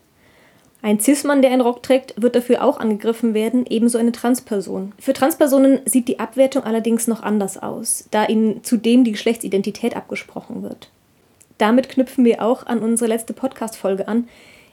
Ein 0.84 1.00
Cis-Mann, 1.00 1.42
der 1.42 1.52
einen 1.52 1.62
Rock 1.62 1.82
trägt, 1.82 2.14
wird 2.22 2.36
dafür 2.36 2.64
auch 2.64 2.80
angegriffen 2.80 3.34
werden, 3.34 3.66
ebenso 3.68 3.98
eine 3.98 4.12
Transperson. 4.12 4.94
Für 5.00 5.14
Transpersonen 5.14 5.80
sieht 5.86 6.08
die 6.08 6.20
Abwertung 6.20 6.64
allerdings 6.64 7.08
noch 7.08 7.24
anders 7.24 7.58
aus, 7.62 8.08
da 8.12 8.28
ihnen 8.28 8.64
zudem 8.64 9.04
die 9.04 9.12
Geschlechtsidentität 9.12 9.96
abgesprochen 9.96 10.62
wird. 10.62 10.90
Damit 11.58 11.90
knüpfen 11.90 12.24
wir 12.24 12.44
auch 12.44 12.68
an 12.68 12.80
unsere 12.80 13.10
letzte 13.10 13.34
Podcast-Folge 13.34 14.08
an, 14.08 14.28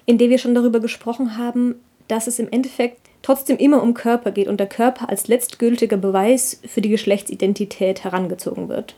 in 0.05 0.19
der 0.19 0.29
wir 0.29 0.39
schon 0.39 0.55
darüber 0.55 0.81
gesprochen 0.81 1.39
haben, 1.39 1.77
dass 2.09 2.27
es 2.27 2.39
im 2.39 2.51
Endeffekt 2.51 2.99
trotzdem 3.23 3.57
immer 3.57 3.83
um 3.83 3.95
Körper 3.95 4.31
geht 4.31 4.49
und 4.49 4.61
der 4.61 4.69
Körper 4.69 5.09
als 5.09 5.29
letztgültiger 5.29 5.97
Beweis 5.97 6.61
für 6.67 6.83
die 6.83 6.91
Geschlechtsidentität 6.91 8.05
herangezogen 8.05 8.69
wird. 8.69 8.95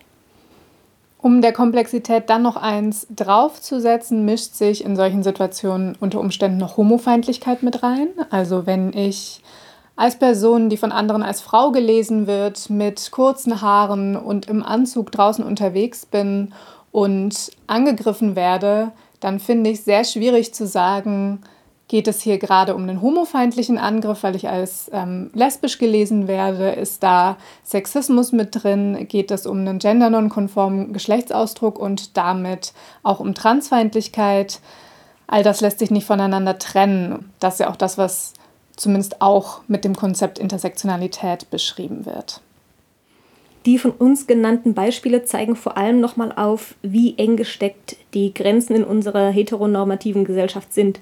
Um 1.18 1.40
der 1.40 1.52
Komplexität 1.52 2.28
dann 2.28 2.42
noch 2.42 2.56
eins 2.56 3.06
draufzusetzen, 3.10 4.24
mischt 4.24 4.54
sich 4.54 4.84
in 4.84 4.96
solchen 4.96 5.22
Situationen 5.22 5.96
unter 5.98 6.20
Umständen 6.20 6.58
noch 6.58 6.76
Homofeindlichkeit 6.76 7.62
mit 7.62 7.82
rein. 7.82 8.08
Also 8.30 8.66
wenn 8.66 8.92
ich 8.92 9.40
als 9.96 10.18
Person, 10.18 10.68
die 10.68 10.76
von 10.76 10.92
anderen 10.92 11.22
als 11.22 11.40
Frau 11.40 11.72
gelesen 11.72 12.26
wird, 12.26 12.68
mit 12.68 13.10
kurzen 13.10 13.62
Haaren 13.62 14.14
und 14.14 14.46
im 14.46 14.62
Anzug 14.62 15.10
draußen 15.10 15.42
unterwegs 15.42 16.04
bin 16.04 16.52
und 16.92 17.50
angegriffen 17.66 18.36
werde, 18.36 18.92
dann 19.20 19.40
finde 19.40 19.70
ich 19.70 19.82
sehr 19.82 20.04
schwierig 20.04 20.52
zu 20.52 20.66
sagen, 20.66 21.40
geht 21.88 22.08
es 22.08 22.20
hier 22.20 22.38
gerade 22.38 22.74
um 22.74 22.82
einen 22.82 23.00
homofeindlichen 23.00 23.78
Angriff, 23.78 24.22
weil 24.22 24.34
ich 24.34 24.48
als 24.48 24.90
ähm, 24.92 25.30
lesbisch 25.34 25.78
gelesen 25.78 26.26
werde? 26.26 26.70
Ist 26.70 27.02
da 27.02 27.36
Sexismus 27.64 28.32
mit 28.32 28.62
drin? 28.62 29.06
Geht 29.08 29.30
es 29.30 29.46
um 29.46 29.58
einen 29.58 29.78
gendernonkonformen 29.78 30.92
Geschlechtsausdruck 30.92 31.78
und 31.78 32.16
damit 32.16 32.72
auch 33.02 33.20
um 33.20 33.34
Transfeindlichkeit? 33.34 34.60
All 35.28 35.42
das 35.42 35.60
lässt 35.60 35.78
sich 35.78 35.90
nicht 35.90 36.06
voneinander 36.06 36.58
trennen. 36.58 37.30
Das 37.40 37.54
ist 37.54 37.60
ja 37.60 37.70
auch 37.70 37.76
das, 37.76 37.98
was 37.98 38.34
zumindest 38.76 39.22
auch 39.22 39.60
mit 39.68 39.84
dem 39.84 39.96
Konzept 39.96 40.38
Intersektionalität 40.38 41.50
beschrieben 41.50 42.04
wird. 42.04 42.40
Die 43.64 43.78
von 43.78 43.90
uns 43.90 44.28
genannten 44.28 44.74
Beispiele 44.74 45.24
zeigen 45.24 45.56
vor 45.56 45.76
allem 45.76 45.98
nochmal 45.98 46.32
auf, 46.32 46.76
wie 46.82 47.18
eng 47.18 47.36
gesteckt 47.36 47.96
die 48.14 48.32
Grenzen 48.32 48.76
in 48.76 48.84
unserer 48.84 49.30
heteronormativen 49.30 50.24
Gesellschaft 50.24 50.72
sind. 50.72 51.00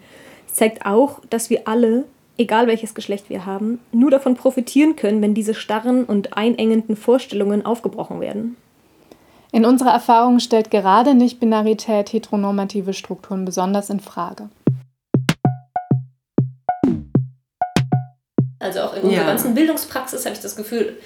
Zeigt 0.54 0.86
auch, 0.86 1.18
dass 1.30 1.50
wir 1.50 1.66
alle, 1.66 2.04
egal 2.38 2.68
welches 2.68 2.94
Geschlecht 2.94 3.28
wir 3.28 3.44
haben, 3.44 3.80
nur 3.90 4.12
davon 4.12 4.36
profitieren 4.36 4.94
können, 4.94 5.20
wenn 5.20 5.34
diese 5.34 5.52
starren 5.52 6.04
und 6.04 6.36
einengenden 6.36 6.94
Vorstellungen 6.94 7.66
aufgebrochen 7.66 8.20
werden. 8.20 8.56
In 9.50 9.64
unserer 9.64 9.90
Erfahrung 9.90 10.38
stellt 10.38 10.70
gerade 10.70 11.14
Nicht-Binarität 11.16 12.12
heteronormative 12.12 12.92
Strukturen 12.92 13.44
besonders 13.44 13.90
in 13.90 13.98
Frage. 13.98 14.48
Also 18.60 18.80
auch 18.82 18.94
in 18.94 19.02
unserer 19.02 19.22
ja. 19.22 19.26
ganzen 19.26 19.56
Bildungspraxis 19.56 20.24
habe 20.24 20.36
ich 20.36 20.40
das 20.40 20.54
Gefühl, 20.54 20.96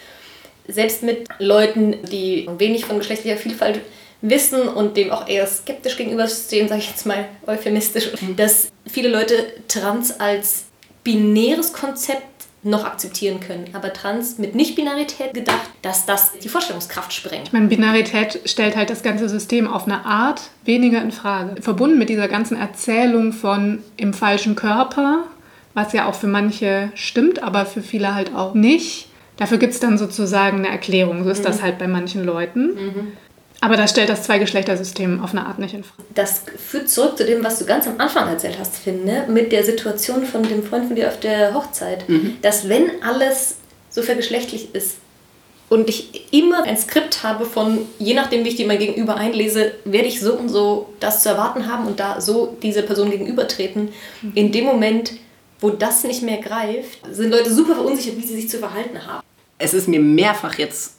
selbst 0.66 1.02
mit 1.02 1.26
Leuten, 1.38 1.96
die 2.10 2.46
wenig 2.58 2.84
von 2.84 2.98
geschlechtlicher 2.98 3.38
Vielfalt 3.38 3.80
wissen 4.20 4.62
und 4.62 4.96
dem 4.96 5.10
auch 5.10 5.28
eher 5.28 5.46
skeptisch 5.46 5.96
gegenüberstehen, 5.96 6.68
sage 6.68 6.80
ich 6.80 6.90
jetzt 6.90 7.06
mal 7.06 7.26
euphemistisch, 7.46 8.10
mhm. 8.20 8.36
dass 8.36 8.70
viele 8.86 9.08
Leute 9.08 9.34
Trans 9.68 10.18
als 10.18 10.64
binäres 11.04 11.72
Konzept 11.72 12.24
noch 12.64 12.84
akzeptieren 12.84 13.38
können. 13.38 13.66
Aber 13.72 13.92
Trans 13.92 14.38
mit 14.38 14.54
Nicht-Binarität 14.56 15.32
gedacht, 15.32 15.70
dass 15.82 16.06
das 16.06 16.32
die 16.42 16.48
Vorstellungskraft 16.48 17.12
sprengt. 17.12 17.46
Ich 17.46 17.52
meine, 17.52 17.68
Binarität 17.68 18.40
stellt 18.46 18.76
halt 18.76 18.90
das 18.90 19.02
ganze 19.02 19.28
System 19.28 19.68
auf 19.68 19.86
eine 19.86 20.04
Art 20.04 20.42
weniger 20.64 21.00
in 21.00 21.12
Frage. 21.12 21.62
Verbunden 21.62 21.98
mit 21.98 22.08
dieser 22.08 22.26
ganzen 22.26 22.56
Erzählung 22.56 23.32
von 23.32 23.84
im 23.96 24.12
falschen 24.12 24.56
Körper 24.56 25.24
was 25.78 25.92
ja 25.92 26.08
auch 26.08 26.14
für 26.14 26.26
manche 26.26 26.90
stimmt, 26.94 27.42
aber 27.42 27.64
für 27.64 27.82
viele 27.82 28.14
halt 28.14 28.34
auch 28.34 28.54
nicht. 28.54 29.08
Dafür 29.36 29.58
gibt 29.58 29.74
es 29.74 29.80
dann 29.80 29.96
sozusagen 29.96 30.58
eine 30.58 30.68
Erklärung. 30.68 31.22
So 31.22 31.30
ist 31.30 31.40
mhm. 31.40 31.44
das 31.44 31.62
halt 31.62 31.78
bei 31.78 31.86
manchen 31.86 32.24
Leuten. 32.24 32.74
Mhm. 32.74 33.12
Aber 33.60 33.76
das 33.76 33.90
stellt 33.90 34.08
das 34.08 34.22
Zweigeschlechtersystem 34.22 35.22
auf 35.22 35.32
eine 35.32 35.46
Art 35.46 35.58
nicht 35.58 35.74
in 35.74 35.82
Frage. 35.82 36.04
Das 36.14 36.42
führt 36.56 36.88
zurück 36.88 37.18
zu 37.18 37.24
dem, 37.24 37.42
was 37.42 37.58
du 37.58 37.64
ganz 37.64 37.86
am 37.86 37.98
Anfang 37.98 38.28
erzählt 38.28 38.56
hast, 38.58 38.76
finde, 38.76 39.24
mit 39.28 39.50
der 39.50 39.64
Situation 39.64 40.24
von 40.24 40.42
dem 40.42 40.62
Freund 40.62 40.86
von 40.86 40.94
dir 40.94 41.08
auf 41.08 41.18
der 41.18 41.54
Hochzeit. 41.54 42.08
Mhm. 42.08 42.36
Dass 42.40 42.68
wenn 42.68 43.02
alles 43.02 43.56
so 43.90 44.02
vergeschlechtlich 44.02 44.74
ist 44.74 44.98
und 45.68 45.88
ich 45.88 46.32
immer 46.32 46.64
ein 46.64 46.76
Skript 46.76 47.24
habe 47.24 47.44
von, 47.44 47.80
je 47.98 48.14
nachdem, 48.14 48.44
wie 48.44 48.50
ich 48.50 48.56
dir 48.56 48.66
mein 48.66 48.78
Gegenüber 48.78 49.16
einlese, 49.16 49.72
werde 49.84 50.06
ich 50.06 50.20
so 50.20 50.34
und 50.34 50.48
so 50.48 50.94
das 51.00 51.22
zu 51.22 51.30
erwarten 51.30 51.70
haben 51.70 51.86
und 51.86 51.98
da 51.98 52.20
so 52.20 52.56
dieser 52.62 52.82
Person 52.82 53.10
gegenübertreten, 53.10 53.88
mhm. 54.22 54.32
in 54.34 54.52
dem 54.52 54.64
Moment 54.64 55.14
wo 55.60 55.70
das 55.70 56.04
nicht 56.04 56.22
mehr 56.22 56.38
greift, 56.38 57.00
sind 57.10 57.30
Leute 57.30 57.52
super 57.52 57.74
verunsichert, 57.74 58.16
wie 58.16 58.26
sie 58.26 58.36
sich 58.36 58.48
zu 58.48 58.58
verhalten 58.58 59.06
haben. 59.06 59.26
Es 59.58 59.74
ist 59.74 59.88
mir 59.88 60.00
mehrfach 60.00 60.56
jetzt 60.58 60.97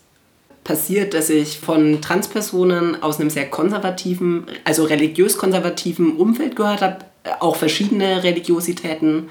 passiert, 0.69 1.15
dass 1.15 1.31
ich 1.31 1.57
von 1.59 1.99
Transpersonen 1.99 3.01
aus 3.01 3.19
einem 3.19 3.31
sehr 3.31 3.49
konservativen, 3.49 4.45
also 4.65 4.83
religiös-konservativen 4.83 6.15
Umfeld 6.15 6.55
gehört 6.55 6.83
habe, 6.83 6.97
auch 7.39 7.55
verschiedene 7.55 8.23
Religiositäten, 8.23 9.29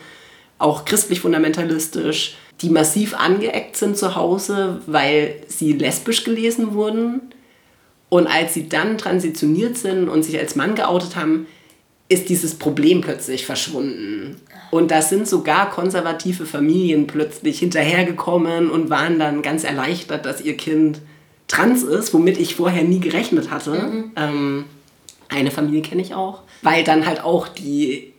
auch 0.59 0.85
christlich-fundamentalistisch, 0.85 2.37
die 2.61 2.71
massiv 2.71 3.14
angeeckt 3.14 3.76
sind 3.76 3.97
zu 3.97 4.16
Hause, 4.16 4.80
weil 4.87 5.37
sie 5.47 5.75
lesbisch 5.75 6.25
gelesen 6.25 6.75
wurden. 6.75 7.21
Und 8.09 8.26
als 8.26 8.54
sie 8.54 8.68
dann 8.68 8.99
transitioniert 8.99 9.78
sind 9.78 10.09
und 10.09 10.25
sich 10.25 10.40
als 10.40 10.57
Mann 10.57 10.75
geoutet 10.75 11.14
haben, 11.14 11.47
ist 12.09 12.30
dieses 12.30 12.57
Problem 12.57 13.00
plötzlich 13.00 13.47
verschwunden. 13.47 14.40
Und 14.73 14.90
da 14.90 15.02
sind 15.02 15.28
sogar 15.28 15.71
konservative 15.71 16.47
Familien 16.47 17.07
plötzlich 17.07 17.61
hinterhergekommen 17.61 18.71
und 18.71 18.90
waren 18.90 19.21
dann 19.21 19.42
ganz 19.42 19.62
erleichtert, 19.62 20.26
dass 20.26 20.40
ihr 20.40 20.57
Kind 20.57 21.00
trans 21.49 21.83
ist, 21.83 22.14
womit 22.14 22.38
ich 22.38 22.55
vorher 22.55 22.85
nie 22.85 23.00
gerechnet 23.00 23.50
hatte. 23.50 23.73
Mhm. 23.73 24.11
Ähm, 24.17 24.64
eine 25.28 25.50
Familie 25.50 25.83
kenne 25.83 26.02
ich 26.02 26.14
auch, 26.14 26.43
weil 26.62 26.85
dann 26.85 27.07
halt 27.07 27.23
auch 27.23 27.49
die 27.49 28.12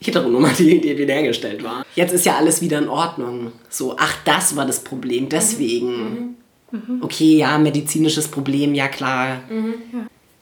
Heteronormativität 0.00 0.98
wiederhergestellt 0.98 1.62
war. 1.62 1.84
Jetzt 1.94 2.12
ist 2.12 2.26
ja 2.26 2.36
alles 2.36 2.60
wieder 2.60 2.78
in 2.78 2.88
Ordnung. 2.88 3.52
So, 3.68 3.96
ach, 3.98 4.16
das 4.24 4.56
war 4.56 4.66
das 4.66 4.80
Problem, 4.80 5.28
deswegen. 5.28 5.92
Mhm. 5.92 6.34
Mhm. 6.72 7.02
Okay, 7.02 7.36
ja, 7.36 7.58
medizinisches 7.58 8.28
Problem, 8.28 8.74
ja 8.74 8.88
klar. 8.88 9.40
Mhm. 9.48 9.74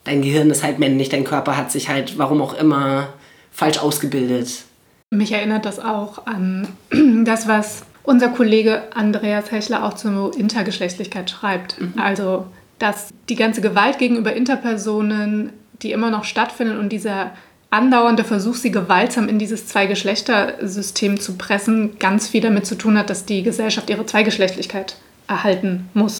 Dein 0.03 0.21
Gehirn 0.21 0.49
ist 0.49 0.63
halt 0.63 0.79
männlich, 0.79 1.09
dein 1.09 1.23
Körper 1.23 1.55
hat 1.55 1.71
sich 1.71 1.89
halt, 1.89 2.17
warum 2.17 2.41
auch 2.41 2.53
immer, 2.55 3.13
falsch 3.51 3.77
ausgebildet. 3.77 4.63
Mich 5.11 5.31
erinnert 5.31 5.65
das 5.65 5.79
auch 5.79 6.25
an 6.25 6.69
das, 7.25 7.47
was 7.47 7.83
unser 8.03 8.29
Kollege 8.29 8.83
Andreas 8.93 9.51
Hechler 9.51 9.85
auch 9.85 9.93
zur 9.93 10.37
Intergeschlechtlichkeit 10.37 11.29
schreibt. 11.29 11.79
Mhm. 11.79 11.93
Also, 11.97 12.45
dass 12.79 13.09
die 13.29 13.35
ganze 13.35 13.61
Gewalt 13.61 13.97
gegenüber 13.97 14.33
Interpersonen, 14.33 15.51
die 15.81 15.91
immer 15.91 16.09
noch 16.09 16.23
stattfindet 16.23 16.79
und 16.79 16.89
dieser 16.89 17.31
andauernde 17.69 18.23
Versuch, 18.23 18.55
sie 18.55 18.71
gewaltsam 18.71 19.29
in 19.29 19.39
dieses 19.39 19.67
Zweigeschlechtersystem 19.67 21.19
zu 21.19 21.37
pressen, 21.37 21.97
ganz 21.99 22.27
viel 22.27 22.41
damit 22.41 22.65
zu 22.65 22.75
tun 22.75 22.97
hat, 22.97 23.09
dass 23.09 23.25
die 23.25 23.43
Gesellschaft 23.43 23.89
ihre 23.89 24.05
Zweigeschlechtlichkeit 24.05 24.97
erhalten 25.27 25.89
muss. 25.93 26.19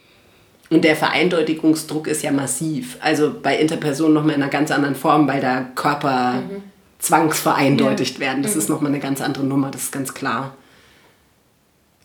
Und 0.70 0.86
der 0.86 0.96
Vereindeutigungsdruck 0.96 2.08
ist 2.08 2.24
ja 2.24 2.32
massiv. 2.32 2.98
Also 3.02 3.34
bei 3.42 3.58
Interpersonen 3.58 4.14
nochmal 4.14 4.36
in 4.36 4.42
einer 4.42 4.52
ganz 4.52 4.72
anderen 4.72 4.96
Form, 4.96 5.28
weil 5.28 5.42
der 5.42 5.66
Körper 5.76 6.36
mhm 6.36 6.72
zwangsvereindeutigt 7.02 8.16
ja. 8.16 8.20
werden. 8.22 8.44
Das 8.44 8.54
mhm. 8.54 8.60
ist 8.60 8.70
nochmal 8.70 8.92
eine 8.92 9.00
ganz 9.00 9.22
andere 9.22 9.44
Nummer, 9.44 9.72
das 9.72 9.84
ist 9.84 9.92
ganz 9.92 10.14
klar. 10.14 10.56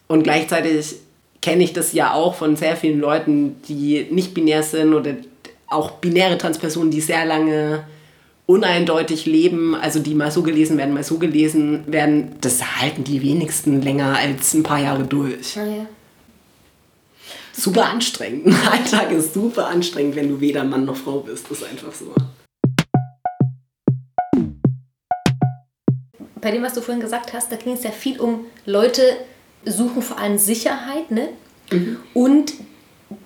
Und 0.08 0.22
gleichzeitig 0.22 0.96
kenne 1.42 1.64
ich 1.64 1.72
das 1.72 1.92
ja 1.92 2.12
auch 2.12 2.34
von 2.34 2.56
sehr 2.56 2.76
vielen 2.76 3.00
Leuten, 3.00 3.56
die 3.68 4.06
nicht 4.10 4.34
binär 4.34 4.62
sind 4.62 4.94
oder 4.94 5.16
auch 5.68 5.92
binäre 5.92 6.38
Transpersonen, 6.38 6.90
die 6.90 7.00
sehr 7.00 7.24
lange 7.24 7.84
uneindeutig 8.46 9.26
leben, 9.26 9.74
also 9.74 9.98
die 9.98 10.14
mal 10.14 10.30
so 10.30 10.42
gelesen 10.42 10.78
werden, 10.78 10.94
mal 10.94 11.02
so 11.02 11.18
gelesen 11.18 11.84
werden, 11.86 12.36
das 12.40 12.80
halten 12.80 13.02
die 13.02 13.20
wenigsten 13.22 13.82
länger 13.82 14.16
als 14.16 14.54
ein 14.54 14.62
paar 14.62 14.80
Jahre 14.80 15.02
durch. 15.02 15.56
Ja. 15.56 15.86
Super 17.52 17.86
anstrengend. 17.86 18.46
Ein 18.46 18.68
Alltag 18.68 19.10
ist 19.10 19.34
super 19.34 19.66
anstrengend, 19.66 20.14
wenn 20.14 20.28
du 20.28 20.40
weder 20.40 20.62
Mann 20.62 20.84
noch 20.84 20.96
Frau 20.96 21.20
bist. 21.20 21.46
Das 21.50 21.58
ist 21.58 21.68
einfach 21.68 21.92
so. 21.92 22.12
bei 26.46 26.52
dem, 26.52 26.62
was 26.62 26.74
du 26.74 26.80
vorhin 26.80 27.02
gesagt 27.02 27.32
hast, 27.32 27.50
da 27.50 27.56
ging 27.56 27.72
es 27.72 27.82
ja 27.82 27.90
viel 27.90 28.20
um 28.20 28.46
Leute 28.66 29.02
suchen 29.66 30.02
vor 30.02 30.18
allem 30.18 30.38
Sicherheit, 30.38 31.10
ne? 31.10 31.28
Mhm. 31.70 31.98
Und 32.14 32.54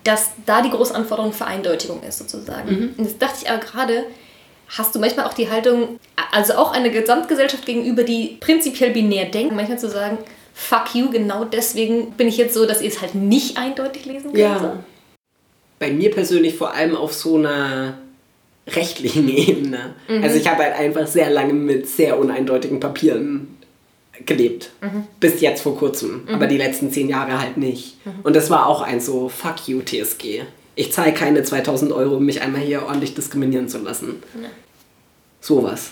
dass 0.04 0.30
da 0.46 0.62
die 0.62 0.70
große 0.70 0.94
Anforderung 0.94 1.32
für 1.32 1.46
Eindeutigung 1.46 2.02
ist, 2.02 2.18
sozusagen. 2.18 2.70
Mhm. 2.70 2.94
Und 2.96 3.04
jetzt 3.04 3.20
dachte 3.20 3.38
ich 3.42 3.50
aber 3.50 3.60
gerade, 3.60 4.04
hast 4.68 4.94
du 4.94 4.98
manchmal 4.98 5.26
auch 5.26 5.34
die 5.34 5.50
Haltung, 5.50 5.98
also 6.32 6.54
auch 6.54 6.72
eine 6.72 6.90
Gesamtgesellschaft 6.90 7.66
gegenüber, 7.66 8.02
die 8.02 8.38
prinzipiell 8.40 8.90
binär 8.90 9.26
denkt, 9.26 9.54
manchmal 9.54 9.78
zu 9.78 9.88
sagen, 9.88 10.18
fuck 10.54 10.94
you, 10.94 11.10
genau 11.10 11.44
deswegen 11.44 12.12
bin 12.12 12.28
ich 12.28 12.36
jetzt 12.36 12.54
so, 12.54 12.66
dass 12.66 12.82
ihr 12.82 12.88
es 12.88 13.00
halt 13.00 13.14
nicht 13.14 13.56
eindeutig 13.56 14.06
lesen 14.06 14.32
könnt? 14.32 14.38
Ja. 14.38 14.84
Bei 15.78 15.90
mir 15.90 16.10
persönlich 16.10 16.56
vor 16.56 16.74
allem 16.74 16.94
auf 16.94 17.14
so 17.14 17.36
einer 17.36 17.94
rechtlichen 18.66 19.28
Ebene. 19.34 19.94
Mhm. 20.08 20.22
Also 20.22 20.36
ich 20.36 20.46
habe 20.46 20.62
halt 20.62 20.74
einfach 20.74 21.06
sehr 21.06 21.30
lange 21.30 21.54
mit 21.54 21.88
sehr 21.88 22.18
uneindeutigen 22.18 22.80
Papieren 22.80 23.59
gelebt. 24.26 24.70
Mhm. 24.80 25.04
Bis 25.18 25.40
jetzt 25.40 25.62
vor 25.62 25.76
kurzem. 25.76 26.24
Mhm. 26.24 26.34
Aber 26.34 26.46
die 26.46 26.56
letzten 26.56 26.90
zehn 26.90 27.08
Jahre 27.08 27.40
halt 27.40 27.56
nicht. 27.56 28.04
Mhm. 28.04 28.20
Und 28.22 28.36
das 28.36 28.50
war 28.50 28.66
auch 28.66 28.82
ein 28.82 29.00
so, 29.00 29.28
fuck 29.28 29.68
you 29.68 29.80
TSG. 29.82 30.42
Ich 30.74 30.92
zahle 30.92 31.12
keine 31.12 31.42
2000 31.42 31.92
Euro, 31.92 32.16
um 32.16 32.24
mich 32.24 32.40
einmal 32.42 32.62
hier 32.62 32.86
ordentlich 32.86 33.14
diskriminieren 33.14 33.68
zu 33.68 33.78
lassen. 33.78 34.22
Ja. 34.40 34.48
Sowas. 35.40 35.90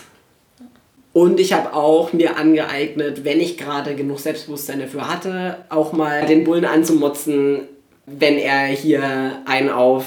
Und 1.11 1.39
ich 1.39 1.53
habe 1.53 1.73
auch 1.73 2.13
mir 2.13 2.37
angeeignet, 2.37 3.23
wenn 3.23 3.39
ich 3.39 3.57
gerade 3.57 3.95
genug 3.95 4.19
Selbstbewusstsein 4.19 4.79
dafür 4.79 5.07
hatte, 5.07 5.57
auch 5.69 5.91
mal 5.91 6.25
den 6.25 6.43
Bullen 6.43 6.65
anzumotzen, 6.65 7.61
wenn 8.05 8.37
er 8.37 8.67
hier 8.67 9.41
einen 9.45 9.69
auf, 9.69 10.05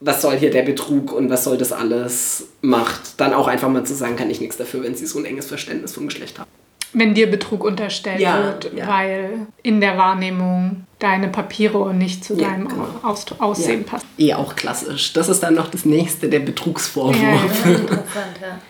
was 0.00 0.22
soll 0.22 0.36
hier 0.36 0.50
der 0.50 0.62
Betrug 0.62 1.12
und 1.12 1.28
was 1.28 1.44
soll 1.44 1.58
das 1.58 1.72
alles 1.72 2.48
macht, 2.60 3.20
dann 3.20 3.34
auch 3.34 3.48
einfach 3.48 3.68
mal 3.68 3.84
zu 3.84 3.94
sagen, 3.94 4.16
kann 4.16 4.30
ich 4.30 4.40
nichts 4.40 4.56
dafür, 4.56 4.82
wenn 4.84 4.94
sie 4.94 5.06
so 5.06 5.18
ein 5.18 5.24
enges 5.24 5.46
Verständnis 5.46 5.92
vom 5.92 6.06
Geschlecht 6.06 6.38
haben. 6.38 6.50
Wenn 6.94 7.12
dir 7.14 7.30
Betrug 7.30 7.64
unterstellt 7.64 8.20
Ja, 8.20 8.42
wird, 8.42 8.72
ja. 8.74 8.86
weil 8.86 9.46
in 9.62 9.80
der 9.80 9.98
Wahrnehmung 9.98 10.84
deine 11.00 11.28
Papiere 11.28 11.92
nicht 11.92 12.24
zu 12.24 12.34
Ja, 12.34 12.48
deinem 12.48 12.68
genau. 12.68 12.86
Aus 13.02 13.26
Aussehen 13.38 13.84
passen. 13.84 14.06
Eh 14.16 14.32
auch 14.34 14.56
klassisch. 14.56 15.12
Das 15.12 15.28
ist 15.28 15.42
dann 15.42 15.54
noch 15.54 15.68
das 15.68 15.84
nächste, 15.84 16.28
der 16.28 16.38
Betrugsvorwurf. 16.40 17.64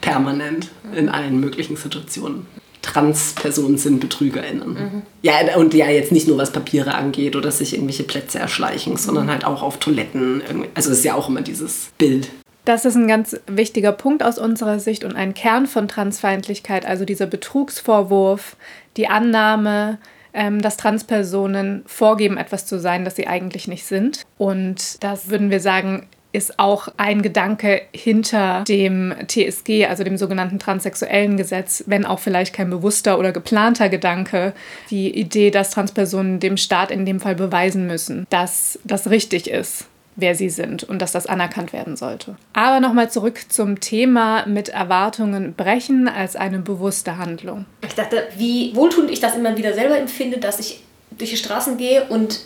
Permanent 0.00 0.69
in 0.97 1.09
allen 1.09 1.38
möglichen 1.38 1.76
Situationen. 1.76 2.47
Transpersonen 2.83 3.78
sind 3.78 4.00
BetrügerInnen. 4.00 5.02
Ja, 5.23 5.35
und 5.57 5.73
ja, 5.73 5.88
jetzt 5.88 6.12
nicht 6.12 6.28
nur 6.28 6.37
was 6.37 6.52
Papiere 6.52 6.95
angeht 6.95 7.35
oder 7.35 7.50
sich 7.50 7.73
irgendwelche 7.75 8.02
Plätze 8.02 8.38
erschleichen, 8.38 8.97
sondern 8.99 9.31
halt 9.31 9.45
auch 9.47 9.62
auf 9.62 9.78
Toiletten. 9.78 10.43
Also 10.75 10.90
es 10.90 10.99
ist 10.99 11.04
ja 11.04 11.14
auch 11.14 11.28
immer 11.28 11.40
dieses 11.40 11.90
Bild. 11.97 12.28
Das 12.64 12.87
ist 12.87 12.94
ein 12.94 13.09
ganz 13.09 13.38
wichtiger 13.47 13.92
Punkt 13.92 14.23
aus 14.23 14.38
unserer 14.38 14.78
Sicht 14.78 15.04
und 15.04 15.14
ein 15.14 15.35
Kern 15.35 15.66
von 15.66 15.87
Transfeindlichkeit, 15.87 16.87
also 16.87 17.04
dieser 17.04 17.26
Betrugsvorwurf, 17.26 18.56
die 18.97 19.06
Annahme, 19.09 19.99
ähm, 20.33 20.62
dass 20.62 20.78
Transpersonen 20.78 21.83
vorgeben, 21.87 22.38
etwas 22.38 22.64
zu 22.64 22.80
sein, 22.80 23.04
das 23.04 23.16
sie 23.16 23.26
eigentlich 23.26 23.68
nicht 23.68 23.85
sind. 23.85 24.23
Und 24.38 25.02
das 25.04 25.28
würden 25.28 25.50
wir 25.50 25.61
sagen, 25.61 26.06
ist 26.33 26.59
auch 26.59 26.88
ein 26.97 27.23
Gedanke 27.23 27.83
hinter 27.94 28.64
dem 28.66 29.14
TSG, 29.28 29.87
also 29.87 30.02
dem 30.02 30.16
sogenannten 30.16 30.59
transsexuellen 30.59 31.37
Gesetz, 31.37 31.85
wenn 31.87 32.04
auch 32.04 32.18
vielleicht 32.18 32.54
kein 32.54 32.71
bewusster 32.71 33.18
oder 33.18 33.30
geplanter 33.30 33.88
Gedanke, 33.88 34.52
die 34.90 35.16
Idee, 35.16 35.50
dass 35.50 35.71
Transpersonen 35.71 36.40
dem 36.40 36.56
Staat 36.56 36.90
in 36.90 37.06
dem 37.06 37.21
Fall 37.21 37.37
beweisen 37.37 37.87
müssen, 37.87 38.26
dass 38.30 38.80
das 38.85 39.11
richtig 39.11 39.49
ist 39.49 39.87
wer 40.16 40.35
sie 40.35 40.49
sind 40.49 40.85
und 40.85 41.00
dass 41.00 41.12
das 41.12 41.26
anerkannt 41.26 41.73
werden 41.73 41.97
sollte. 41.97 42.37
Aber 42.52 42.80
nochmal 42.80 43.11
zurück 43.11 43.40
zum 43.49 43.80
Thema 43.80 44.47
mit 44.47 44.68
Erwartungen 44.68 45.54
brechen 45.54 46.09
als 46.09 46.37
eine 46.37 46.59
bewusste 46.59 47.18
Handlung. 47.18 47.66
Ich 47.87 47.94
dachte, 47.94 48.28
wie 48.37 48.75
wohltuend 48.75 49.11
ich 49.11 49.21
das 49.21 49.37
immer 49.37 49.56
wieder 49.56 49.75
selber 49.75 49.99
empfinde, 49.99 50.38
dass 50.38 50.61
ich 50.61 50.80
durch 51.18 51.30
die 51.30 51.37
Straßen 51.37 51.76
gehe 51.76 52.04
und 52.04 52.40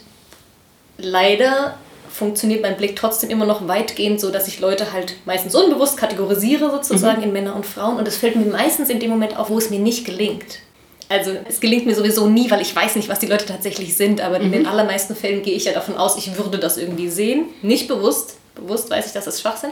leider 0.98 1.76
funktioniert 2.10 2.62
mein 2.62 2.76
Blick 2.76 2.96
trotzdem 2.96 3.30
immer 3.30 3.46
noch 3.46 3.68
weitgehend 3.68 4.20
so, 4.20 4.30
dass 4.30 4.48
ich 4.48 4.60
Leute 4.60 4.92
halt 4.92 5.16
meistens 5.24 5.54
unbewusst 5.54 5.96
kategorisiere 5.96 6.70
sozusagen 6.70 7.22
in 7.22 7.32
Männer 7.32 7.54
und 7.54 7.64
Frauen 7.64 7.96
und 7.96 8.08
es 8.08 8.16
fällt 8.16 8.34
mir 8.34 8.44
meistens 8.46 8.88
in 8.90 8.98
dem 8.98 9.10
Moment 9.10 9.36
auf, 9.36 9.50
wo 9.50 9.58
es 9.58 9.70
mir 9.70 9.78
nicht 9.78 10.04
gelingt. 10.04 10.60
Also 11.08 11.32
es 11.48 11.60
gelingt 11.60 11.86
mir 11.86 11.94
sowieso 11.94 12.26
nie, 12.28 12.50
weil 12.50 12.60
ich 12.60 12.74
weiß 12.74 12.96
nicht, 12.96 13.08
was 13.08 13.18
die 13.18 13.26
Leute 13.26 13.46
tatsächlich 13.46 13.96
sind, 13.96 14.20
aber 14.20 14.40
in 14.40 14.52
den 14.52 14.66
allermeisten 14.66 15.16
Fällen 15.16 15.42
gehe 15.42 15.54
ich 15.54 15.64
ja 15.64 15.72
davon 15.72 15.96
aus, 15.96 16.18
ich 16.18 16.36
würde 16.36 16.58
das 16.58 16.76
irgendwie 16.76 17.08
sehen. 17.08 17.46
Nicht 17.62 17.88
bewusst, 17.88 18.36
bewusst 18.54 18.90
weiß 18.90 19.06
ich, 19.06 19.12
dass 19.12 19.24
das 19.24 19.40
Schwachsinn, 19.40 19.70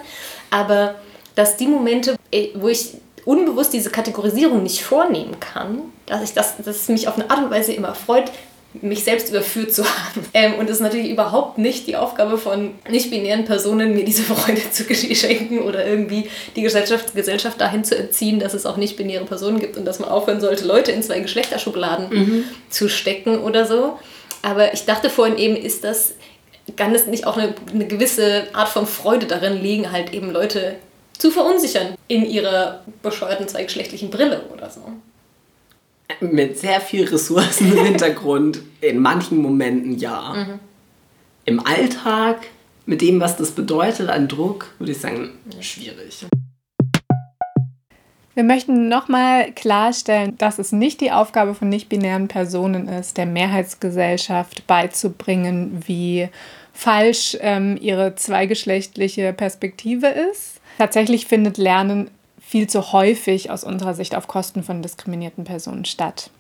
aber 0.51 0.95
dass 1.35 1.57
die 1.57 1.67
Momente, 1.67 2.17
eh, 2.33 2.51
wo 2.55 2.69
ich 2.69 2.95
unbewusst 3.27 3.73
diese 3.73 3.91
Kategorisierung 3.91 4.63
nicht 4.63 4.83
vornehmen 4.83 5.39
kann, 5.41 5.81
dass 6.07 6.23
ich 6.23 6.33
das, 6.33 6.57
dass 6.57 6.77
es 6.77 6.89
mich 6.89 7.09
auf 7.09 7.17
eine 7.17 7.29
Art 7.29 7.41
und 7.41 7.51
Weise 7.51 7.73
immer 7.73 7.95
freut, 7.95 8.31
mich 8.83 9.05
selbst 9.05 9.31
überführt 9.31 9.73
zu 9.73 9.85
haben. 9.85 10.27
Ähm, 10.35 10.55
und 10.55 10.69
es 10.69 10.77
ist 10.77 10.83
natürlich 10.83 11.11
überhaupt 11.11 11.59
nicht 11.59 11.87
die 11.87 11.97
Aufgabe 11.97 12.39
von 12.39 12.73
nicht-binären 12.89 13.45
Personen, 13.45 13.95
mir 13.95 14.05
diese 14.05 14.23
Freude 14.23 14.61
zu 14.71 14.85
schenken 15.15 15.61
oder 15.61 15.87
irgendwie 15.87 16.29
die 16.55 16.63
Gesellschaft, 16.63 17.15
Gesellschaft 17.15 17.61
dahin 17.61 17.85
zu 17.85 17.97
entziehen, 17.97 18.41
dass 18.41 18.55
es 18.55 18.67
auch 18.67 18.77
nicht-binäre 18.77 19.25
Personen 19.25 19.61
gibt 19.61 19.77
und 19.77 19.85
dass 19.85 19.99
man 19.99 20.09
aufhören 20.09 20.41
sollte, 20.41 20.65
Leute 20.65 20.93
in 20.93 21.03
zwei 21.03 21.21
Geschlechterschubladen 21.21 22.45
zu 22.71 22.89
stecken 22.89 23.39
oder 23.39 23.67
so. 23.67 23.99
Aber 24.43 24.73
ich 24.75 24.85
dachte 24.85 25.11
vorhin 25.11 25.39
eben, 25.39 25.57
ist 25.57 25.85
das, 25.85 26.15
kann 26.77 26.95
es 26.95 27.07
nicht 27.07 27.27
auch 27.27 27.37
eine, 27.37 27.55
eine 27.73 27.87
gewisse 27.87 28.45
Art 28.53 28.69
von 28.69 28.87
Freude 28.87 29.27
darin 29.27 29.61
liegen, 29.61 29.91
halt 29.91 30.13
eben 30.13 30.31
Leute 30.31 30.77
zu 31.19 31.31
verunsichern 31.31 31.95
in 32.09 32.25
ihrer 32.25 32.85
bescheuerten 33.03 33.49
zweigeschlechtlichen 33.49 34.11
Brille 34.11 34.43
oder 34.53 34.71
so. 34.71 34.83
Mit 36.21 36.59
sehr 36.59 36.81
viel 36.81 37.05
Ressourcen 37.05 37.73
im 37.73 37.85
Hintergrund, 37.85 38.61
in 38.81 39.01
manchen 39.01 39.39
Momenten 39.39 39.99
ja. 39.99 40.59
Im 41.45 41.65
Alltag, 41.65 42.47
mit 42.87 43.01
dem, 43.01 43.21
was 43.21 43.37
das 43.37 43.51
bedeutet 43.51 44.09
an 44.09 44.29
Druck, 44.29 44.75
würde 44.79 44.93
ich 44.93 44.99
sagen, 44.99 45.31
schwierig. 45.61 46.27
Wir 48.37 48.45
möchten 48.45 48.89
nochmal 48.91 49.51
klarstellen, 49.53 50.37
dass 50.37 50.59
es 50.59 50.71
nicht 50.71 51.01
die 51.01 51.11
Aufgabe 51.11 51.55
von 51.55 51.71
nicht-binären 51.71 52.29
Personen 52.29 52.87
ist, 52.87 53.17
der 53.17 53.25
Mehrheitsgesellschaft 53.25 54.67
beizubringen, 54.67 55.83
wie 55.87 56.29
falsch 56.75 57.39
ähm, 57.41 57.79
ihre 57.81 58.15
zweigeschlechtliche 58.15 59.33
Perspektive 59.33 60.09
ist. 60.09 60.61
Tatsächlich 60.77 61.27
findet 61.27 61.57
Lernen 61.57 62.11
viel 62.47 62.69
zu 62.69 62.93
häufig 62.93 63.51
aus 63.51 63.65
unserer 63.65 63.95
Sicht 63.95 64.15
auf 64.15 64.29
Kosten 64.29 64.63
von 64.63 64.81
diskriminierten 64.81 65.43
Personen 65.43 65.85
statt. 65.85 66.31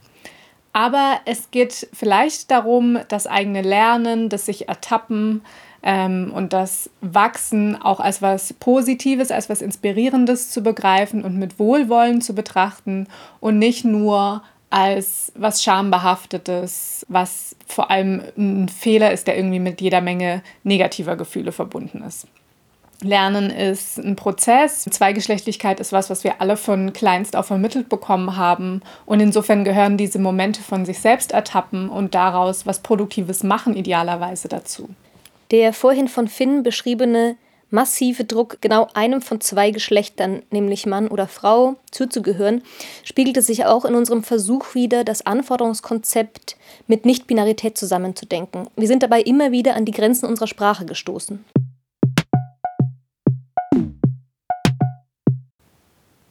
Aber 0.73 1.19
es 1.25 1.51
geht 1.51 1.89
vielleicht 1.93 2.51
darum, 2.51 2.99
das 3.09 3.27
eigene 3.27 3.63
Lernen, 3.63 4.29
das 4.29 4.47
sich 4.47 4.69
ertappen 4.69 5.43
ähm, 5.83 6.31
und 6.33 6.53
das 6.53 6.91
Wachsen 7.01 7.81
auch 7.81 7.99
als 7.99 8.23
was 8.23 8.53
Positives, 8.53 9.33
als 9.33 9.49
was 9.49 9.63
Inspirierendes 9.63 10.51
zu 10.51 10.63
begreifen 10.63 11.25
und 11.25 11.39
mit 11.39 11.59
Wohlwollen 11.59 12.21
zu 12.21 12.35
betrachten 12.35 13.09
und 13.41 13.59
nicht 13.59 13.85
nur 13.85 14.43
als 14.71 15.33
was 15.35 15.63
Schambehaftetes, 15.63 17.05
was 17.09 17.57
vor 17.67 17.91
allem 17.91 18.23
ein 18.37 18.69
Fehler 18.69 19.13
ist, 19.13 19.27
der 19.27 19.37
irgendwie 19.37 19.61
mit 19.61 19.81
jeder 19.81 20.01
Menge 20.01 20.43
negativer 20.63 21.17
Gefühle 21.17 21.51
verbunden 21.51 22.03
ist. 22.03 22.29
Lernen 23.03 23.51
ist 23.51 23.99
ein 23.99 24.17
Prozess. 24.17 24.85
Zweigeschlechtlichkeit 24.85 25.81
ist 25.81 25.93
was, 25.93 26.09
was 26.11 26.25
wir 26.25 26.41
alle 26.41 26.57
von 26.57 26.93
kleinst 26.93 27.37
auf 27.37 27.47
vermittelt 27.47 27.89
bekommen 27.89 28.37
haben. 28.37 28.83
Und 29.05 29.21
insofern 29.21 29.65
gehören 29.65 29.97
diese 29.97 30.19
Momente 30.19 30.63
von 30.63 30.85
sich 30.87 30.99
selbst 30.99 31.33
ertappen 31.33 31.89
und 31.89 32.15
daraus 32.15 32.67
was 32.67 32.81
Produktives 32.81 33.43
machen 33.43 33.77
idealerweise 33.77 34.49
dazu. 34.49 34.89
Der 35.51 35.73
vorhin 35.73 36.09
von 36.09 36.27
Finn 36.29 36.63
beschriebene 36.63 37.37
massive 37.71 38.25
Druck, 38.25 38.59
genau 38.61 38.89
einem 38.95 39.21
von 39.21 39.41
zwei 39.41 39.71
Geschlechtern, 39.71 40.43
nämlich 40.51 40.87
Mann 40.87 41.09
oder 41.09 41.27
Frau, 41.27 41.77
zuzugehören, 41.91 42.63
spiegelte 43.05 43.43
sich 43.43 43.65
auch 43.67 43.85
in 43.85 43.95
unserem 43.95 44.23
Versuch 44.23 44.75
wider, 44.75 45.05
das 45.05 45.27
Anforderungskonzept 45.27 46.57
mit 46.87 47.05
Nichtbinarität 47.05 47.77
zusammenzudenken. 47.77 48.69
Wir 48.77 48.89
sind 48.89 49.03
dabei 49.03 49.21
immer 49.21 49.53
wieder 49.53 49.75
an 49.75 49.85
die 49.85 49.93
Grenzen 49.93 50.27
unserer 50.27 50.47
Sprache 50.47 50.87
gestoßen. 50.87 51.45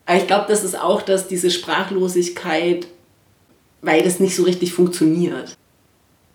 Aber 0.06 0.18
ich 0.18 0.28
glaube, 0.28 0.46
das 0.48 0.64
ist 0.64 0.80
auch, 0.80 1.02
dass 1.02 1.28
diese 1.28 1.50
Sprachlosigkeit, 1.50 2.88
weil 3.82 4.04
das 4.04 4.20
nicht 4.20 4.36
so 4.36 4.44
richtig 4.44 4.74
funktioniert. 4.74 5.56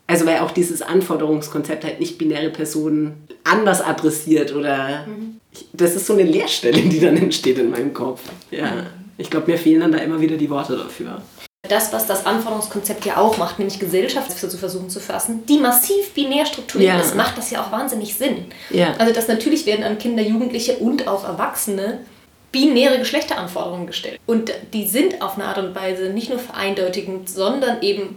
Also 0.07 0.27
weil 0.27 0.41
auch 0.41 0.51
dieses 0.51 0.83
Anforderungskonzept 0.83 1.85
halt 1.85 2.01
nicht 2.01 2.19
binäre 2.19 2.51
Personen 2.51 3.29
anders 3.45 3.81
adressiert 3.81 4.55
oder 4.55 5.07
ich, 5.53 5.67
das 5.73 5.95
ist 5.95 6.07
so 6.07 6.15
eine 6.15 6.25
Leerstelle, 6.25 6.81
die 6.83 6.99
dann 6.99 7.17
entsteht 7.17 7.59
in 7.59 7.71
meinem 7.71 7.95
Kopf. 7.95 8.21
Ja. 8.51 8.87
Ich 9.19 9.31
glaube, 9.31 9.51
mir 9.51 9.59
fehlen 9.59 9.81
dann 9.81 9.93
da 9.93 9.99
immer 9.99 10.21
wieder 10.21 10.37
die 10.37 10.51
Worte 10.51 10.77
dafür. 10.77 11.23
Das, 11.69 11.93
was 11.93 12.07
das 12.07 12.27
Anforderungskonzept 12.27 13.05
ja 13.05 13.19
auch 13.19 13.37
macht, 13.39 13.59
nämlich 13.59 13.79
Gesellschaft 13.79 14.33
zu 14.37 14.57
versuchen 14.57 14.91
zu 14.91 14.99
fassen, 14.99 15.45
die 15.47 15.59
massiv 15.59 16.11
binär 16.15 16.47
strukturiert 16.47 16.95
Ja. 16.95 17.01
ist, 17.01 17.15
macht 17.15 17.39
das 17.39 17.51
ja 17.51 17.63
auch 17.63 17.71
wahnsinnig 17.71 18.15
Sinn. 18.15 18.47
Ja. 18.71 18.95
Also, 18.99 19.13
dass 19.13 19.29
natürlich 19.29 19.67
werden 19.67 19.85
an 19.85 19.99
Kinder, 19.99 20.23
Jugendliche 20.23 20.79
und 20.79 21.07
auch 21.07 21.25
Erwachsene 21.25 22.01
binäre 22.53 22.99
Geschlechteranforderungen 22.99 23.87
gestellt. 23.87 24.19
Und 24.27 24.53
die 24.73 24.87
sind 24.87 25.23
auf 25.23 25.37
eine 25.37 25.47
Art 25.47 25.59
und 25.59 25.75
Weise 25.75 26.11
nicht 26.11 26.31
nur 26.31 26.39
vereindeutigend, 26.39 27.29
sondern 27.29 27.83
eben 27.83 28.17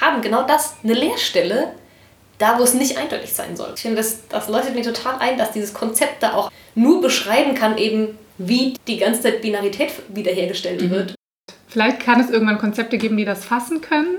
haben 0.00 0.22
genau 0.22 0.46
das, 0.46 0.76
eine 0.82 0.94
Leerstelle, 0.94 1.72
da 2.38 2.58
wo 2.58 2.62
es 2.62 2.74
nicht 2.74 2.98
eindeutig 2.98 3.32
sein 3.32 3.56
soll. 3.56 3.72
Ich 3.74 3.82
finde, 3.82 3.96
das, 3.96 4.26
das 4.28 4.48
leuchtet 4.48 4.74
mir 4.74 4.82
total 4.82 5.18
ein, 5.18 5.38
dass 5.38 5.52
dieses 5.52 5.72
Konzept 5.72 6.22
da 6.22 6.34
auch 6.34 6.50
nur 6.74 7.00
beschreiben 7.00 7.54
kann, 7.54 7.78
eben 7.78 8.18
wie 8.38 8.74
die 8.86 8.98
ganze 8.98 9.22
Zeit 9.22 9.42
Binarität 9.42 9.92
wiederhergestellt 10.08 10.90
wird. 10.90 11.14
Vielleicht 11.68 12.00
kann 12.00 12.20
es 12.20 12.30
irgendwann 12.30 12.58
Konzepte 12.58 12.98
geben, 12.98 13.16
die 13.16 13.24
das 13.24 13.44
fassen 13.44 13.80
können. 13.80 14.18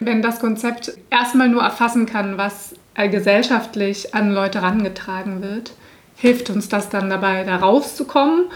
Wenn 0.00 0.22
das 0.22 0.40
Konzept 0.40 0.92
erstmal 1.10 1.48
nur 1.48 1.62
erfassen 1.62 2.06
kann, 2.06 2.38
was 2.38 2.74
äh, 2.94 3.08
gesellschaftlich 3.08 4.14
an 4.14 4.30
Leute 4.32 4.60
herangetragen 4.60 5.42
wird, 5.42 5.72
hilft 6.16 6.50
uns 6.50 6.68
das 6.68 6.88
dann 6.88 7.10
dabei, 7.10 7.44
da 7.44 7.56
rauszukommen. 7.56 8.46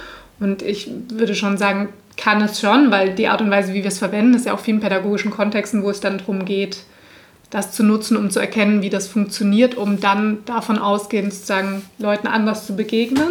Und 0.40 0.62
ich 0.62 0.90
würde 1.09 1.35
schon 1.35 1.59
sagen, 1.59 1.88
kann 2.16 2.40
es 2.40 2.61
schon, 2.61 2.90
weil 2.90 3.14
die 3.14 3.29
Art 3.29 3.40
und 3.40 3.51
Weise, 3.51 3.72
wie 3.72 3.83
wir 3.83 3.88
es 3.88 3.99
verwenden, 3.99 4.35
ist 4.35 4.46
ja 4.46 4.55
auch 4.55 4.61
vielen 4.61 4.81
pädagogischen 4.81 5.31
Kontexten, 5.31 5.83
wo 5.83 5.90
es 5.90 6.01
dann 6.01 6.18
darum 6.18 6.44
geht, 6.44 6.79
das 7.51 7.72
zu 7.72 7.85
nutzen, 7.85 8.16
um 8.16 8.31
zu 8.31 8.40
erkennen, 8.40 8.83
wie 8.83 8.90
das 8.90 9.07
funktioniert, 9.07 9.77
um 9.77 10.01
dann 10.01 10.38
davon 10.46 10.79
ausgehend 10.79 11.33
sozusagen 11.33 11.83
Leuten 11.99 12.27
anders 12.27 12.66
zu 12.66 12.75
begegnen 12.75 13.31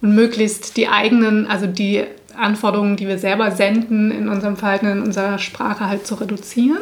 und 0.00 0.14
möglichst 0.14 0.76
die 0.76 0.88
eigenen, 0.88 1.46
also 1.46 1.66
die 1.66 2.04
Anforderungen, 2.36 2.96
die 2.96 3.06
wir 3.06 3.18
selber 3.18 3.50
senden, 3.52 4.10
in 4.10 4.28
unserem 4.28 4.56
Verhalten, 4.56 4.86
in 4.86 5.02
unserer 5.02 5.38
Sprache 5.38 5.86
halt 5.86 6.06
zu 6.06 6.16
reduzieren. 6.16 6.80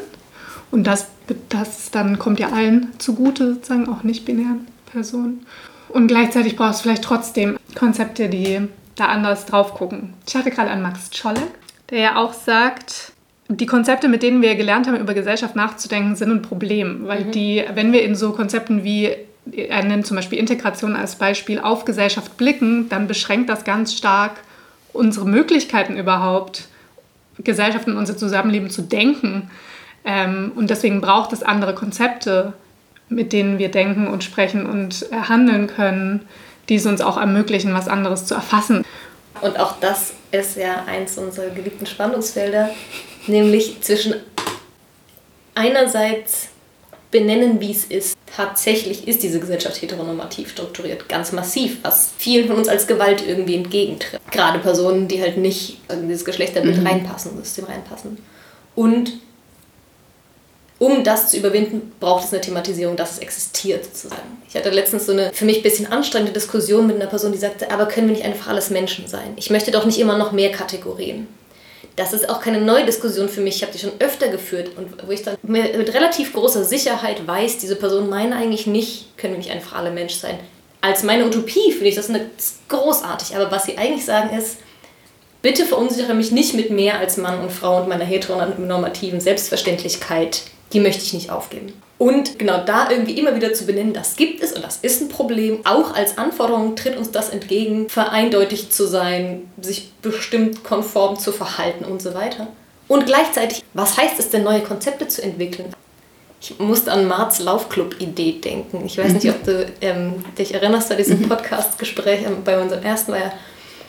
Und 0.70 0.86
das, 0.86 1.08
das 1.48 1.90
dann 1.90 2.18
kommt 2.18 2.38
ja 2.38 2.50
allen 2.50 2.88
zugute, 2.98 3.54
sozusagen 3.54 3.88
auch 3.88 4.04
nicht-binären 4.04 4.66
Personen. 4.86 5.44
Und 5.88 6.06
gleichzeitig 6.06 6.56
brauchst 6.56 6.80
du 6.80 6.82
vielleicht 6.84 7.02
trotzdem 7.04 7.58
Konzepte, 7.74 8.28
die 8.28 8.68
da 9.00 9.06
anders 9.06 9.46
drauf 9.46 9.74
gucken. 9.74 10.14
Ich 10.26 10.36
hatte 10.36 10.50
gerade 10.50 10.70
an 10.70 10.82
Max 10.82 11.10
Czolek, 11.10 11.42
der 11.90 11.98
ja 11.98 12.16
auch 12.16 12.32
sagt, 12.32 13.12
die 13.48 13.66
Konzepte, 13.66 14.08
mit 14.08 14.22
denen 14.22 14.42
wir 14.42 14.54
gelernt 14.54 14.86
haben, 14.86 14.96
über 14.96 15.14
Gesellschaft 15.14 15.56
nachzudenken, 15.56 16.14
sind 16.14 16.30
ein 16.30 16.42
Problem, 16.42 17.06
weil 17.06 17.24
mhm. 17.24 17.30
die, 17.32 17.64
wenn 17.74 17.92
wir 17.92 18.02
in 18.04 18.14
so 18.14 18.32
Konzepten 18.32 18.84
wie 18.84 19.16
er 19.52 19.82
nennt 19.82 20.06
zum 20.06 20.16
Beispiel 20.16 20.38
Integration 20.38 20.94
als 20.94 21.16
Beispiel, 21.16 21.58
auf 21.58 21.84
Gesellschaft 21.84 22.36
blicken, 22.36 22.88
dann 22.88 23.06
beschränkt 23.06 23.48
das 23.48 23.64
ganz 23.64 23.94
stark 23.94 24.32
unsere 24.92 25.26
Möglichkeiten 25.26 25.96
überhaupt, 25.96 26.68
Gesellschaften 27.38 27.92
und 27.92 27.98
unser 27.98 28.16
Zusammenleben 28.16 28.70
zu 28.70 28.82
denken. 28.82 29.50
Ähm, 30.04 30.52
und 30.54 30.70
deswegen 30.70 31.00
braucht 31.00 31.32
es 31.32 31.42
andere 31.42 31.74
Konzepte, 31.74 32.52
mit 33.08 33.32
denen 33.32 33.58
wir 33.58 33.70
denken 33.70 34.06
und 34.06 34.24
sprechen 34.24 34.66
und 34.66 35.06
handeln 35.10 35.66
können, 35.66 36.22
die 36.70 36.76
es 36.76 36.86
uns 36.86 37.02
auch 37.02 37.18
ermöglichen, 37.18 37.74
was 37.74 37.88
anderes 37.88 38.24
zu 38.24 38.34
erfassen. 38.34 38.84
Und 39.42 39.58
auch 39.58 39.74
das 39.80 40.14
ist 40.30 40.56
ja 40.56 40.84
eins 40.86 41.18
unserer 41.18 41.50
geliebten 41.50 41.84
Spannungsfelder, 41.84 42.70
nämlich 43.26 43.82
zwischen 43.82 44.14
einerseits 45.54 46.48
benennen, 47.10 47.60
wie 47.60 47.72
es 47.72 47.84
ist. 47.84 48.16
Tatsächlich 48.36 49.08
ist 49.08 49.22
diese 49.22 49.40
Gesellschaft 49.40 49.82
heteronormativ 49.82 50.50
strukturiert, 50.50 51.08
ganz 51.08 51.32
massiv, 51.32 51.78
was 51.82 52.12
vielen 52.16 52.46
von 52.46 52.56
uns 52.56 52.68
als 52.68 52.86
Gewalt 52.86 53.26
irgendwie 53.26 53.56
entgegentritt. 53.56 54.20
Gerade 54.30 54.60
Personen, 54.60 55.08
die 55.08 55.20
halt 55.20 55.36
nicht 55.36 55.78
in 55.90 56.08
dieses 56.08 56.24
Geschlechterbild 56.24 56.78
mhm. 56.78 56.86
reinpassen, 56.86 57.32
das 57.36 57.46
System 57.46 57.64
reinpassen. 57.64 58.18
Und 58.76 59.14
um 60.80 61.04
das 61.04 61.28
zu 61.28 61.36
überwinden, 61.36 61.92
braucht 62.00 62.24
es 62.24 62.32
eine 62.32 62.40
Thematisierung, 62.40 62.96
dass 62.96 63.12
es 63.12 63.18
existiert, 63.18 63.84
sozusagen. 63.84 64.42
Ich 64.48 64.56
hatte 64.56 64.70
letztens 64.70 65.04
so 65.04 65.12
eine 65.12 65.30
für 65.30 65.44
mich 65.44 65.58
ein 65.58 65.62
bisschen 65.62 65.92
anstrengende 65.92 66.32
Diskussion 66.32 66.86
mit 66.86 66.96
einer 66.96 67.06
Person, 67.06 67.32
die 67.32 67.38
sagte, 67.38 67.70
aber 67.70 67.86
können 67.86 68.08
wir 68.08 68.16
nicht 68.16 68.24
einfach 68.24 68.48
alles 68.48 68.70
Menschen 68.70 69.06
sein? 69.06 69.34
Ich 69.36 69.50
möchte 69.50 69.72
doch 69.72 69.84
nicht 69.84 70.00
immer 70.00 70.16
noch 70.16 70.32
mehr 70.32 70.50
Kategorien. 70.50 71.28
Das 71.96 72.14
ist 72.14 72.30
auch 72.30 72.40
keine 72.40 72.62
neue 72.62 72.86
Diskussion 72.86 73.28
für 73.28 73.42
mich. 73.42 73.56
Ich 73.56 73.62
habe 73.62 73.72
die 73.72 73.78
schon 73.78 73.92
öfter 73.98 74.28
geführt 74.28 74.70
und 74.78 75.06
wo 75.06 75.12
ich 75.12 75.22
dann 75.22 75.36
mit, 75.42 75.92
relativ 75.92 76.32
großer 76.32 76.64
Sicherheit 76.64 77.26
weiß, 77.26 77.58
diese 77.58 77.76
Person 77.76 78.08
meinen 78.08 78.32
eigentlich 78.32 78.66
nicht, 78.66 79.18
können 79.18 79.34
wir 79.34 79.38
nicht 79.38 79.50
einfach 79.50 79.76
alle 79.76 79.90
Mensch 79.90 80.14
sein. 80.14 80.38
Als 80.80 81.02
meine 81.02 81.26
Utopie 81.26 81.72
finde 81.72 81.88
ich 81.88 81.94
das, 81.96 82.08
eine, 82.08 82.24
großartig. 82.70 83.36
Aber 83.36 83.50
was 83.50 83.66
sie 83.66 83.76
eigentlich 83.76 84.06
sagen 84.06 84.34
ist, 84.34 84.56
bitte 85.42 85.66
verunsichere 85.66 86.14
mich 86.14 86.30
nicht 86.30 86.54
mit 86.54 86.70
mehr 86.70 86.98
als 87.00 87.18
Mann 87.18 87.40
und 87.42 87.52
Frau 87.52 87.82
und 87.82 87.88
meiner 87.88 88.06
heteronormativen 88.06 89.20
Selbstverständlichkeit 89.20 90.44
die 90.72 90.80
möchte 90.80 91.02
ich 91.02 91.12
nicht 91.12 91.30
aufgeben. 91.30 91.72
Und 91.98 92.38
genau 92.38 92.64
da 92.64 92.90
irgendwie 92.90 93.18
immer 93.18 93.34
wieder 93.36 93.52
zu 93.52 93.66
benennen, 93.66 93.92
das 93.92 94.16
gibt 94.16 94.42
es 94.42 94.52
und 94.52 94.64
das 94.64 94.78
ist 94.78 95.02
ein 95.02 95.08
Problem. 95.08 95.60
Auch 95.64 95.94
als 95.94 96.16
Anforderung 96.16 96.74
tritt 96.74 96.96
uns 96.96 97.10
das 97.10 97.28
entgegen, 97.28 97.90
vereindeutigt 97.90 98.72
zu 98.72 98.86
sein, 98.86 99.50
sich 99.60 99.92
bestimmt 100.00 100.64
konform 100.64 101.18
zu 101.18 101.30
verhalten 101.30 101.84
und 101.84 102.00
so 102.00 102.14
weiter. 102.14 102.48
Und 102.88 103.04
gleichzeitig, 103.04 103.62
was 103.74 103.98
heißt 103.98 104.18
es 104.18 104.30
denn, 104.30 104.44
neue 104.44 104.62
Konzepte 104.62 105.08
zu 105.08 105.22
entwickeln? 105.22 105.74
Ich 106.40 106.58
musste 106.58 106.90
an 106.90 107.06
Marts 107.06 107.40
Laufclub-Idee 107.40 108.40
denken. 108.42 108.82
Ich 108.86 108.96
weiß 108.96 109.12
nicht, 109.12 109.28
ob 109.28 109.44
du 109.44 109.66
ähm, 109.82 110.24
dich 110.38 110.54
erinnerst 110.54 110.90
an 110.90 110.96
diesem 110.96 111.20
mhm. 111.20 111.28
Podcast-Gespräch. 111.28 112.22
Ähm, 112.24 112.38
bei 112.44 112.58
unserem 112.58 112.82
ersten 112.82 113.12
war 113.12 113.18
ja 113.18 113.32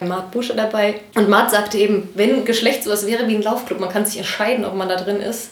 Mart 0.06 0.32
Busche 0.32 0.54
dabei. 0.54 1.00
Und 1.16 1.30
Mart 1.30 1.52
sagte 1.52 1.78
eben, 1.78 2.10
wenn 2.16 2.44
Geschlecht 2.44 2.84
sowas 2.84 3.08
wäre 3.08 3.28
wie 3.30 3.36
ein 3.36 3.42
Laufclub, 3.42 3.80
man 3.80 3.90
kann 3.90 4.06
sich 4.06 4.18
entscheiden, 4.18 4.66
ob 4.66 4.76
man 4.76 4.90
da 4.90 4.98
drin 4.98 5.22
ist, 5.22 5.52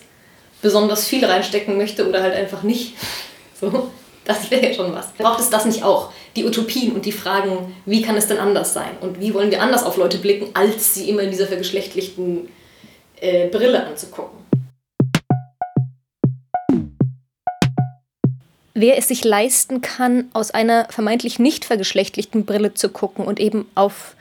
besonders 0.62 1.08
viel 1.08 1.26
reinstecken 1.26 1.78
möchte 1.78 2.08
oder 2.08 2.22
halt 2.22 2.34
einfach 2.34 2.64
nicht. 2.64 2.96
So, 3.60 3.90
das 4.26 4.50
wäre 4.52 4.68
ja 4.68 4.74
schon 4.74 4.94
was. 4.94 5.12
Braucht 5.14 5.40
es 5.40 5.50
das 5.50 5.66
nicht 5.66 5.84
auch? 5.84 6.12
Die 6.36 6.46
Utopien 6.46 6.94
und 6.94 7.06
die 7.06 7.12
Fragen, 7.12 7.76
wie 7.86 8.02
kann 8.02 8.16
es 8.16 8.28
denn 8.28 8.38
anders 8.38 8.74
sein? 8.74 8.92
Und 9.02 9.20
wie 9.20 9.34
wollen 9.34 9.52
wir 9.52 9.62
anders 9.62 9.84
auf 9.84 9.98
Leute 9.98 10.18
blicken, 10.18 10.50
als 10.54 10.94
sie 10.94 11.10
immer 11.10 11.22
in 11.24 11.32
dieser 11.32 11.48
vergeschlechtlichten 11.48 12.48
äh, 13.20 13.48
Brille 13.48 13.86
anzugucken? 13.86 14.40
Wer 18.76 18.98
es 18.98 19.10
sich 19.10 19.26
leisten 19.26 19.82
kann, 19.82 20.30
aus 20.32 20.52
einer 20.52 20.88
vermeintlich 20.90 21.38
nicht 21.38 21.66
vergeschlechtlichten 21.66 22.46
Brille 22.46 22.74
zu 22.74 22.88
gucken 22.88 23.26
und 23.26 23.40
eben 23.40 23.66
auf 23.76 24.16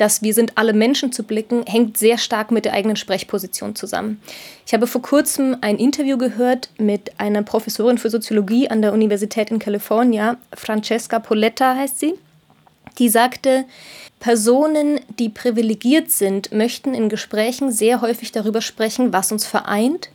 dass 0.00 0.22
wir 0.22 0.32
sind 0.32 0.56
alle 0.56 0.72
Menschen 0.72 1.12
zu 1.12 1.24
blicken, 1.24 1.64
hängt 1.66 1.98
sehr 1.98 2.16
stark 2.16 2.50
mit 2.50 2.64
der 2.64 2.72
eigenen 2.72 2.96
Sprechposition 2.96 3.74
zusammen. 3.74 4.20
Ich 4.66 4.72
habe 4.72 4.86
vor 4.86 5.02
kurzem 5.02 5.56
ein 5.60 5.76
Interview 5.76 6.16
gehört 6.16 6.70
mit 6.78 7.20
einer 7.20 7.42
Professorin 7.42 7.98
für 7.98 8.08
Soziologie 8.08 8.70
an 8.70 8.80
der 8.80 8.94
Universität 8.94 9.50
in 9.50 9.58
California, 9.58 10.38
Francesca 10.54 11.18
Poletta 11.18 11.76
heißt 11.76 12.00
sie, 12.00 12.14
die 12.98 13.10
sagte, 13.10 13.66
Personen, 14.20 15.00
die 15.18 15.28
privilegiert 15.28 16.10
sind, 16.10 16.52
möchten 16.52 16.94
in 16.94 17.08
Gesprächen 17.08 17.70
sehr 17.70 18.00
häufig 18.00 18.32
darüber 18.32 18.62
sprechen, 18.62 19.12
was 19.12 19.32
uns 19.32 19.46
vereint, 19.46 20.10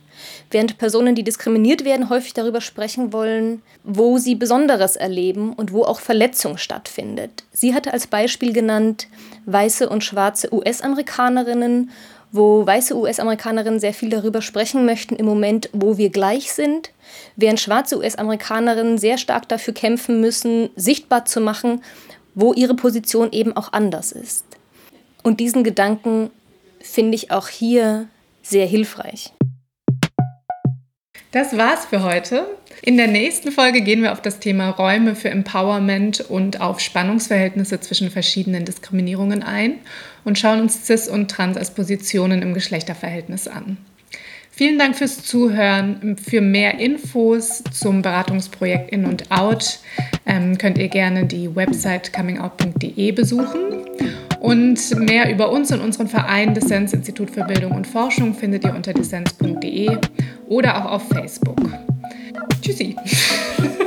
während 0.50 0.78
Personen, 0.78 1.14
die 1.14 1.24
diskriminiert 1.24 1.84
werden, 1.84 2.10
häufig 2.10 2.34
darüber 2.34 2.60
sprechen 2.60 3.12
wollen, 3.12 3.62
wo 3.84 4.18
sie 4.18 4.34
Besonderes 4.34 4.96
erleben 4.96 5.52
und 5.52 5.72
wo 5.72 5.84
auch 5.84 6.00
Verletzung 6.00 6.58
stattfindet. 6.58 7.44
Sie 7.52 7.74
hatte 7.74 7.92
als 7.92 8.06
Beispiel 8.06 8.52
genannt 8.52 9.08
weiße 9.46 9.88
und 9.88 10.04
schwarze 10.04 10.52
US-Amerikanerinnen, 10.52 11.90
wo 12.32 12.66
weiße 12.66 12.96
US-Amerikanerinnen 12.96 13.80
sehr 13.80 13.94
viel 13.94 14.10
darüber 14.10 14.42
sprechen 14.42 14.84
möchten 14.84 15.16
im 15.16 15.26
Moment, 15.26 15.70
wo 15.72 15.96
wir 15.96 16.10
gleich 16.10 16.52
sind, 16.52 16.90
während 17.36 17.60
schwarze 17.60 17.98
US-Amerikanerinnen 17.98 18.98
sehr 18.98 19.18
stark 19.18 19.48
dafür 19.48 19.74
kämpfen 19.74 20.20
müssen, 20.20 20.70
sichtbar 20.76 21.24
zu 21.24 21.40
machen, 21.40 21.82
wo 22.34 22.52
ihre 22.52 22.74
Position 22.74 23.32
eben 23.32 23.56
auch 23.56 23.72
anders 23.72 24.12
ist. 24.12 24.44
Und 25.22 25.40
diesen 25.40 25.64
Gedanken 25.64 26.30
finde 26.80 27.14
ich 27.14 27.30
auch 27.30 27.48
hier 27.48 28.08
sehr 28.42 28.66
hilfreich. 28.66 29.32
Das 31.36 31.54
war's 31.54 31.84
für 31.84 32.02
heute. 32.02 32.46
In 32.80 32.96
der 32.96 33.08
nächsten 33.08 33.52
Folge 33.52 33.82
gehen 33.82 34.00
wir 34.00 34.12
auf 34.12 34.22
das 34.22 34.38
Thema 34.38 34.70
Räume 34.70 35.14
für 35.14 35.28
Empowerment 35.28 36.22
und 36.30 36.62
auf 36.62 36.80
Spannungsverhältnisse 36.80 37.78
zwischen 37.78 38.10
verschiedenen 38.10 38.64
Diskriminierungen 38.64 39.42
ein 39.42 39.74
und 40.24 40.38
schauen 40.38 40.62
uns 40.62 40.86
Cis 40.86 41.10
und 41.10 41.30
Trans 41.30 41.58
als 41.58 41.72
Positionen 41.72 42.40
im 42.40 42.54
Geschlechterverhältnis 42.54 43.48
an. 43.48 43.76
Vielen 44.50 44.78
Dank 44.78 44.96
fürs 44.96 45.24
Zuhören. 45.24 46.16
Für 46.16 46.40
mehr 46.40 46.80
Infos 46.80 47.62
zum 47.70 48.00
Beratungsprojekt 48.00 48.90
In 48.90 49.04
und 49.04 49.30
Out 49.30 49.80
ähm, 50.24 50.56
könnt 50.56 50.78
ihr 50.78 50.88
gerne 50.88 51.26
die 51.26 51.54
Website 51.54 52.14
comingout.de 52.14 53.12
besuchen. 53.12 53.84
Und 54.40 54.98
mehr 54.98 55.30
über 55.30 55.50
uns 55.50 55.70
und 55.70 55.82
unseren 55.82 56.08
Verein 56.08 56.54
Dissens 56.54 56.94
Institut 56.94 57.30
für 57.30 57.44
Bildung 57.44 57.72
und 57.72 57.86
Forschung 57.86 58.32
findet 58.32 58.64
ihr 58.64 58.74
unter 58.74 58.94
dissens.de 58.94 59.98
oder 60.46 60.76
auch 60.76 60.92
auf 60.92 61.08
Facebook. 61.08 61.56
Tschüssi. 62.62 62.96